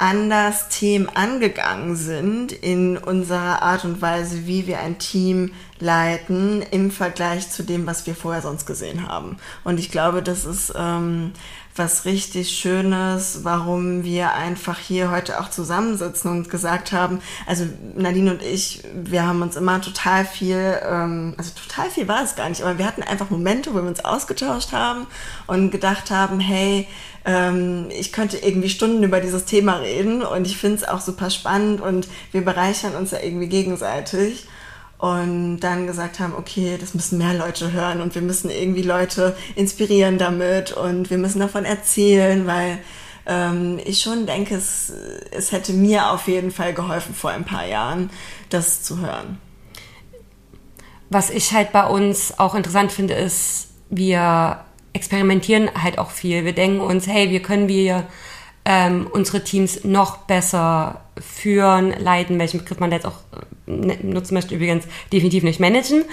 anders 0.00 0.68
Themen 0.70 1.08
angegangen 1.08 1.94
sind 1.94 2.52
in 2.52 2.96
unserer 2.96 3.62
Art 3.62 3.84
und 3.84 4.00
Weise, 4.00 4.46
wie 4.46 4.66
wir 4.66 4.80
ein 4.80 4.98
Team 4.98 5.52
leiten 5.78 6.62
im 6.70 6.90
Vergleich 6.90 7.50
zu 7.50 7.62
dem, 7.62 7.86
was 7.86 8.06
wir 8.06 8.14
vorher 8.14 8.42
sonst 8.42 8.66
gesehen 8.66 9.06
haben. 9.06 9.36
Und 9.62 9.78
ich 9.78 9.90
glaube, 9.90 10.22
das 10.22 10.44
ist 10.44 10.72
ähm, 10.76 11.32
was 11.76 12.04
richtig 12.04 12.50
Schönes, 12.50 13.40
warum 13.42 14.02
wir 14.02 14.34
einfach 14.34 14.78
hier 14.78 15.10
heute 15.10 15.40
auch 15.40 15.50
zusammensitzen 15.50 16.30
und 16.30 16.50
gesagt 16.50 16.92
haben, 16.92 17.20
also 17.46 17.64
Nadine 17.94 18.32
und 18.32 18.42
ich, 18.42 18.82
wir 18.94 19.26
haben 19.26 19.40
uns 19.40 19.56
immer 19.56 19.80
total 19.80 20.24
viel, 20.24 20.78
ähm, 20.84 21.34
also 21.38 21.52
total 21.54 21.90
viel 21.90 22.08
war 22.08 22.24
es 22.24 22.36
gar 22.36 22.48
nicht, 22.48 22.62
aber 22.62 22.78
wir 22.78 22.86
hatten 22.86 23.02
einfach 23.02 23.30
Momente, 23.30 23.72
wo 23.72 23.76
wir 23.76 23.88
uns 23.88 24.04
ausgetauscht 24.04 24.72
haben 24.72 25.06
und 25.46 25.70
gedacht 25.70 26.10
haben, 26.10 26.40
hey, 26.40 26.88
ähm, 27.24 27.88
ich 27.90 28.12
könnte 28.12 28.38
irgendwie 28.38 28.68
Stunden 28.68 29.02
über 29.02 29.20
dieses 29.20 29.44
Thema 29.44 29.76
reden 29.76 30.22
und 30.22 30.46
ich 30.46 30.56
finde 30.56 30.76
es 30.78 30.88
auch 30.88 31.00
super 31.00 31.30
spannend 31.30 31.80
und 31.80 32.08
wir 32.32 32.44
bereichern 32.44 32.94
uns 32.94 33.10
ja 33.10 33.18
irgendwie 33.22 33.48
gegenseitig 33.48 34.46
und 34.98 35.60
dann 35.60 35.86
gesagt 35.86 36.20
haben, 36.20 36.34
okay, 36.36 36.76
das 36.78 36.94
müssen 36.94 37.18
mehr 37.18 37.34
Leute 37.34 37.72
hören 37.72 38.00
und 38.02 38.14
wir 38.14 38.22
müssen 38.22 38.50
irgendwie 38.50 38.82
Leute 38.82 39.36
inspirieren 39.56 40.18
damit 40.18 40.72
und 40.72 41.10
wir 41.10 41.18
müssen 41.18 41.40
davon 41.40 41.64
erzählen, 41.64 42.46
weil 42.46 42.78
ähm, 43.26 43.78
ich 43.84 44.02
schon 44.02 44.26
denke, 44.26 44.56
es, 44.56 44.92
es 45.30 45.52
hätte 45.52 45.72
mir 45.72 46.10
auf 46.10 46.28
jeden 46.28 46.50
Fall 46.50 46.74
geholfen 46.74 47.14
vor 47.14 47.30
ein 47.30 47.44
paar 47.44 47.66
Jahren, 47.66 48.10
das 48.50 48.82
zu 48.82 48.98
hören. 48.98 49.38
Was 51.08 51.30
ich 51.30 51.52
halt 51.52 51.72
bei 51.72 51.86
uns 51.86 52.38
auch 52.38 52.54
interessant 52.54 52.92
finde, 52.92 53.14
ist, 53.14 53.68
wir 53.88 54.64
experimentieren 54.92 55.70
halt 55.82 55.98
auch 55.98 56.10
viel. 56.10 56.44
Wir 56.44 56.52
denken 56.52 56.80
uns, 56.80 57.06
hey, 57.06 57.30
wie 57.30 57.40
können 57.40 57.68
wir 57.68 58.06
ähm, 58.64 59.06
unsere 59.10 59.42
Teams 59.42 59.84
noch 59.84 60.18
besser 60.18 61.00
führen, 61.18 61.94
leiten, 61.98 62.38
welchen 62.38 62.58
Begriff 62.58 62.78
man 62.78 62.90
da 62.90 62.96
jetzt 62.96 63.06
auch 63.06 63.18
äh, 63.66 63.70
ne, 63.70 63.98
nutzen 64.02 64.34
möchte, 64.34 64.54
übrigens 64.54 64.84
definitiv 65.12 65.42
nicht 65.44 65.60
managen. 65.60 66.04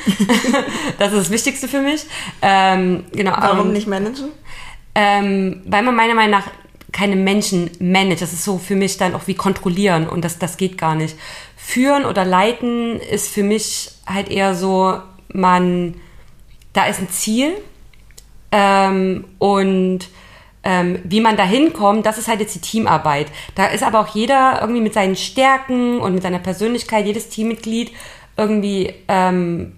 das 0.98 1.12
ist 1.12 1.20
das 1.20 1.30
Wichtigste 1.30 1.68
für 1.68 1.82
mich. 1.82 2.06
Ähm, 2.42 3.04
genau, 3.12 3.34
Warum 3.38 3.68
ähm, 3.68 3.74
nicht 3.74 3.88
managen? 3.88 4.30
Ähm, 4.96 5.62
weil 5.66 5.84
man 5.84 5.96
meiner 5.96 6.16
Meinung 6.16 6.32
nach 6.32 6.48
keine 6.92 7.16
Menschen 7.16 7.70
managt. 7.80 8.22
Das 8.22 8.34
ist 8.34 8.44
so 8.44 8.58
für 8.58 8.76
mich 8.76 8.98
dann 8.98 9.14
auch 9.14 9.28
wie 9.28 9.36
kontrollieren 9.36 10.08
und 10.08 10.24
das, 10.24 10.40
das 10.40 10.58
geht 10.58 10.78
gar 10.78 10.96
nicht. 10.96 11.16
Führen 11.56 12.06
oder 12.06 12.24
leiten 12.24 13.00
ist 13.00 13.28
für 13.28 13.44
mich 13.44 13.92
halt 14.06 14.30
eher 14.30 14.56
so, 14.56 15.00
man, 15.28 15.96
da 16.74 16.86
ist 16.86 17.00
ein 17.00 17.10
Ziel 17.10 17.54
ähm, 18.52 19.26
und 19.40 20.08
ähm, 20.64 21.00
wie 21.04 21.22
man 21.22 21.38
da 21.38 21.44
hinkommt, 21.44 22.06
das 22.06 22.18
ist 22.18 22.28
halt 22.28 22.42
jetzt 22.42 22.56
die 22.56 22.62
Teamarbeit. 22.62 23.28
Da 23.56 23.68
ist 23.68 23.84
aber 23.84 24.00
auch 24.00 24.14
jeder 24.14 24.60
irgendwie 24.62 24.82
mit 24.82 24.94
seinen 24.94 25.16
Stärken 25.16 26.00
und 26.00 26.14
mit 26.14 26.24
seiner 26.24 26.40
Persönlichkeit, 26.40 27.06
jedes 27.06 27.30
Teammitglied 27.30 27.92
irgendwie 28.36 28.94
ähm, 29.08 29.74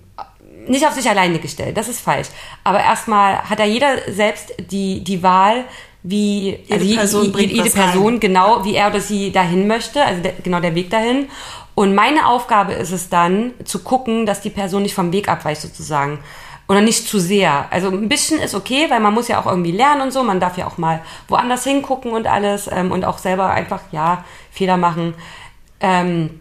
nicht 0.67 0.87
auf 0.87 0.93
sich 0.93 1.09
alleine 1.09 1.39
gestellt. 1.39 1.77
Das 1.77 1.89
ist 1.89 1.99
falsch. 1.99 2.27
Aber 2.63 2.79
erstmal 2.79 3.49
hat 3.49 3.59
da 3.59 3.65
jeder 3.65 4.11
selbst 4.11 4.53
die, 4.71 5.03
die 5.03 5.21
Wahl, 5.23 5.65
wie 6.01 6.57
jede 6.67 6.73
also 6.73 6.95
Person, 6.95 7.33
jede, 7.37 7.53
jede 7.53 7.69
Person 7.69 8.13
rein. 8.13 8.19
genau, 8.19 8.63
wie 8.63 8.75
er 8.75 8.87
oder 8.87 9.01
sie 9.01 9.31
dahin 9.31 9.67
möchte, 9.67 10.03
also 10.03 10.21
der, 10.21 10.33
genau 10.43 10.59
der 10.59 10.75
Weg 10.75 10.89
dahin. 10.89 11.27
Und 11.75 11.95
meine 11.95 12.27
Aufgabe 12.27 12.73
ist 12.73 12.91
es 12.91 13.09
dann, 13.09 13.51
zu 13.63 13.79
gucken, 13.79 14.25
dass 14.25 14.41
die 14.41 14.49
Person 14.49 14.83
nicht 14.83 14.93
vom 14.93 15.11
Weg 15.11 15.29
abweicht 15.29 15.61
sozusagen. 15.61 16.19
Oder 16.69 16.81
nicht 16.81 17.07
zu 17.07 17.19
sehr. 17.19 17.65
Also 17.71 17.89
ein 17.89 18.07
bisschen 18.07 18.39
ist 18.39 18.55
okay, 18.55 18.85
weil 18.89 19.01
man 19.01 19.13
muss 19.13 19.27
ja 19.27 19.41
auch 19.41 19.47
irgendwie 19.47 19.71
lernen 19.71 20.01
und 20.01 20.13
so. 20.13 20.23
Man 20.23 20.39
darf 20.39 20.57
ja 20.57 20.67
auch 20.67 20.77
mal 20.77 21.01
woanders 21.27 21.65
hingucken 21.65 22.11
und 22.13 22.27
alles 22.27 22.69
ähm, 22.71 22.91
und 22.91 23.03
auch 23.03 23.17
selber 23.17 23.49
einfach, 23.49 23.81
ja, 23.91 24.23
Fehler 24.51 24.77
machen. 24.77 25.15
Ähm, 25.81 26.39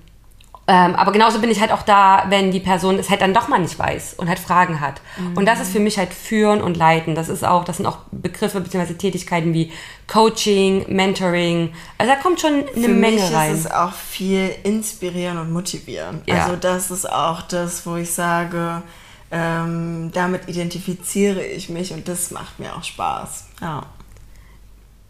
Ähm, 0.71 0.97
aber 0.97 1.13
genauso 1.13 1.39
bin 1.41 1.51
ich 1.51 1.63
halt 1.63 1.73
auch 1.73 1.81
da, 1.81 2.27
wenn 2.29 2.51
die 2.51 2.61
Person 2.61 2.99
es 2.99 3.09
halt 3.09 3.23
dann 3.23 3.33
doch 3.33 3.49
mal 3.49 3.59
nicht 3.59 3.79
weiß 3.79 4.17
und 4.19 4.29
halt 4.29 4.39
Fragen 4.39 4.81
hat. 4.83 5.01
Mhm. 5.17 5.39
Und 5.39 5.47
das 5.47 5.61
ist 5.61 5.73
für 5.73 5.81
mich 5.81 5.97
halt 5.97 6.13
Führen 6.13 6.61
und 6.61 6.77
Leiten. 6.77 7.15
Das 7.15 7.31
ist 7.31 7.43
auch, 7.43 7.65
das 7.65 7.79
sind 7.79 7.87
auch 7.87 8.01
Begriffe 8.13 8.61
bzw. 8.61 8.93
Tätigkeiten 8.93 9.55
wie 9.55 9.73
Coaching, 10.07 10.85
Mentoring. 10.95 11.73
Also 11.97 12.13
da 12.13 12.19
kommt 12.21 12.43
schon 12.43 12.65
eine 12.77 12.85
für 12.85 12.93
Menge 12.93 13.23
mich 13.23 13.33
rein. 13.33 13.55
ist 13.55 13.61
es 13.61 13.71
auch 13.71 13.95
viel 13.95 14.51
inspirieren 14.63 15.39
und 15.39 15.51
motivieren. 15.55 16.21
Ja. 16.27 16.45
Also 16.45 16.57
das 16.57 16.91
ist 16.91 17.11
auch 17.11 17.41
das, 17.41 17.87
wo 17.87 17.97
ich 17.97 18.11
sage, 18.13 18.83
ähm, 19.31 20.11
damit 20.13 20.49
identifiziere 20.49 21.45
ich 21.45 21.69
mich 21.69 21.93
und 21.93 22.09
das 22.09 22.31
macht 22.31 22.59
mir 22.59 22.75
auch 22.75 22.85
Spaß. 22.85 23.47
Ja. 23.61 23.87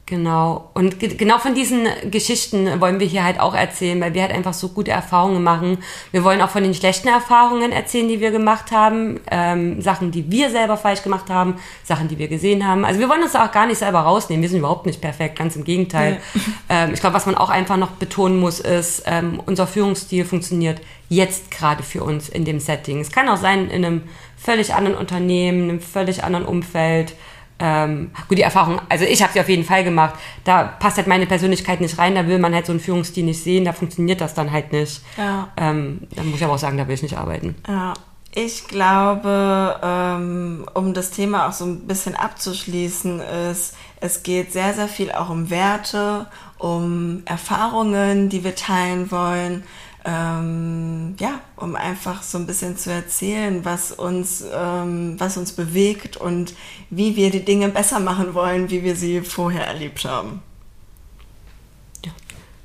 Genau. 0.08 0.70
Und 0.72 1.00
ge 1.00 1.14
genau 1.16 1.36
von 1.36 1.54
diesen 1.54 1.86
Geschichten 2.10 2.80
wollen 2.80 2.98
wir 2.98 3.06
hier 3.06 3.24
halt 3.24 3.38
auch 3.38 3.54
erzählen, 3.54 4.00
weil 4.00 4.14
wir 4.14 4.22
halt 4.22 4.32
einfach 4.32 4.54
so 4.54 4.70
gute 4.70 4.90
Erfahrungen 4.90 5.42
machen. 5.42 5.78
Wir 6.12 6.24
wollen 6.24 6.40
auch 6.40 6.48
von 6.48 6.62
den 6.62 6.72
schlechten 6.72 7.08
Erfahrungen 7.08 7.72
erzählen, 7.72 8.08
die 8.08 8.18
wir 8.18 8.30
gemacht 8.30 8.72
haben, 8.72 9.20
ähm, 9.30 9.82
Sachen, 9.82 10.10
die 10.10 10.30
wir 10.30 10.48
selber 10.48 10.78
falsch 10.78 11.02
gemacht 11.02 11.28
haben, 11.28 11.56
Sachen, 11.84 12.08
die 12.08 12.16
wir 12.16 12.28
gesehen 12.28 12.66
haben. 12.66 12.86
Also 12.86 13.00
wir 13.00 13.08
wollen 13.10 13.22
uns 13.22 13.36
auch 13.36 13.52
gar 13.52 13.66
nicht 13.66 13.76
selber 13.76 14.00
rausnehmen. 14.00 14.40
Wir 14.40 14.48
sind 14.48 14.60
überhaupt 14.60 14.86
nicht 14.86 15.02
perfekt, 15.02 15.38
ganz 15.38 15.56
im 15.56 15.64
Gegenteil. 15.64 16.20
Ähm, 16.70 16.92
ich 16.92 17.00
glaube, 17.00 17.14
was 17.14 17.24
man 17.24 17.34
auch 17.34 17.48
einfach 17.48 17.76
noch 17.76 17.92
betonen 17.92 18.38
muss, 18.38 18.60
ist, 18.60 19.04
ähm, 19.06 19.40
unser 19.46 19.66
Führungsstil 19.66 20.24
funktioniert 20.24 20.80
jetzt 21.08 21.50
gerade 21.50 21.82
für 21.82 22.02
uns 22.02 22.28
in 22.28 22.44
dem 22.44 22.60
Setting. 22.60 23.00
Es 23.00 23.10
kann 23.10 23.28
auch 23.28 23.38
sein 23.38 23.70
in 23.70 23.84
einem 23.84 24.02
völlig 24.36 24.74
anderen 24.74 24.96
Unternehmen, 24.96 25.64
in 25.64 25.70
einem 25.70 25.80
völlig 25.80 26.24
anderen 26.24 26.44
Umfeld. 26.44 27.14
Ähm, 27.60 28.10
gut, 28.28 28.38
die 28.38 28.42
Erfahrung, 28.42 28.80
also 28.88 29.04
ich 29.04 29.22
habe 29.22 29.32
sie 29.32 29.40
auf 29.40 29.48
jeden 29.48 29.64
Fall 29.64 29.82
gemacht. 29.82 30.14
Da 30.44 30.64
passt 30.64 30.96
halt 30.96 31.06
meine 31.06 31.26
Persönlichkeit 31.26 31.80
nicht 31.80 31.98
rein, 31.98 32.14
da 32.14 32.26
will 32.26 32.38
man 32.38 32.54
halt 32.54 32.66
so 32.66 32.72
einen 32.72 32.80
Führungsstil 32.80 33.24
nicht 33.24 33.42
sehen, 33.42 33.64
da 33.64 33.72
funktioniert 33.72 34.20
das 34.20 34.34
dann 34.34 34.52
halt 34.52 34.72
nicht. 34.72 35.02
Ja. 35.16 35.48
Ähm, 35.56 36.06
da 36.14 36.22
muss 36.22 36.36
ich 36.36 36.44
aber 36.44 36.54
auch 36.54 36.58
sagen, 36.58 36.78
da 36.78 36.86
will 36.86 36.94
ich 36.94 37.02
nicht 37.02 37.18
arbeiten. 37.18 37.56
Ja, 37.66 37.94
ich 38.34 38.68
glaube, 38.68 39.80
ähm, 39.82 40.66
um 40.74 40.94
das 40.94 41.10
Thema 41.10 41.48
auch 41.48 41.52
so 41.52 41.64
ein 41.64 41.86
bisschen 41.86 42.14
abzuschließen, 42.14 43.20
ist, 43.20 43.74
es 44.00 44.22
geht 44.22 44.52
sehr, 44.52 44.74
sehr 44.74 44.86
viel 44.86 45.10
auch 45.10 45.30
um 45.30 45.50
Werte, 45.50 46.26
um 46.58 47.22
Erfahrungen, 47.24 48.28
die 48.28 48.44
wir 48.44 48.54
teilen 48.54 49.10
wollen. 49.10 49.64
Ähm, 50.04 50.97
um 51.68 51.76
einfach 51.76 52.22
so 52.22 52.38
ein 52.38 52.46
bisschen 52.46 52.78
zu 52.78 52.90
erzählen, 52.90 53.64
was 53.64 53.92
uns, 53.92 54.42
ähm, 54.52 55.16
was 55.18 55.36
uns 55.36 55.52
bewegt 55.52 56.16
und 56.16 56.54
wie 56.88 57.14
wir 57.14 57.30
die 57.30 57.44
Dinge 57.44 57.68
besser 57.68 58.00
machen 58.00 58.32
wollen, 58.32 58.70
wie 58.70 58.82
wir 58.82 58.96
sie 58.96 59.20
vorher 59.20 59.66
erlebt 59.66 60.04
haben. 60.04 60.42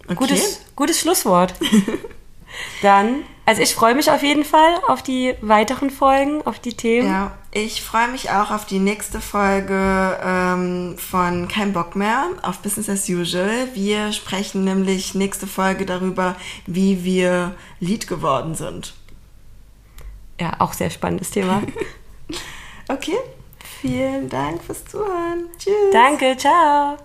Okay. 0.06 0.16
Gutes, 0.16 0.60
gutes 0.76 1.00
Schlusswort. 1.00 1.54
Dann, 2.82 3.24
also 3.46 3.62
ich 3.62 3.76
freue 3.76 3.96
mich 3.96 4.12
auf 4.12 4.24
jeden 4.24 4.46
Fall 4.46 4.76
auf 4.88 5.02
die 5.04 5.36
weiteren 5.42 5.90
Folgen, 5.90 6.42
auf 6.46 6.60
die 6.60 6.74
Themen. 6.74 7.08
Ja, 7.08 7.32
ich 7.52 7.82
freue 7.82 8.08
mich 8.08 8.30
auch 8.30 8.52
auf 8.52 8.66
die 8.66 8.80
nächste 8.80 9.22
Folge 9.22 10.18
ähm, 10.24 10.98
von 10.98 11.48
Kein 11.48 11.74
Bock 11.74 11.96
mehr 11.96 12.28
auf 12.42 12.60
Business 12.60 12.90
as 12.90 13.08
Usual. 13.10 13.68
Wir 13.74 14.12
sprechen 14.12 14.64
nämlich 14.64 15.16
nächste 15.16 15.48
Folge 15.48 15.86
darüber, 15.86 16.36
wie 16.66 17.04
wir 17.04 17.56
Lead 17.80 18.08
geworden 18.08 18.56
sind. 18.56 18.94
Ja, 20.40 20.54
auch 20.60 20.74
sehr 20.74 20.90
spannendes 20.90 21.32
Thema. 21.32 21.62
Okay, 22.90 23.18
vielen 23.82 24.30
Dank 24.30 24.62
fürs 24.62 24.86
Zuhören. 24.86 25.50
Tschüss. 25.58 25.74
Danke, 25.94 26.36
ciao. 26.38 26.98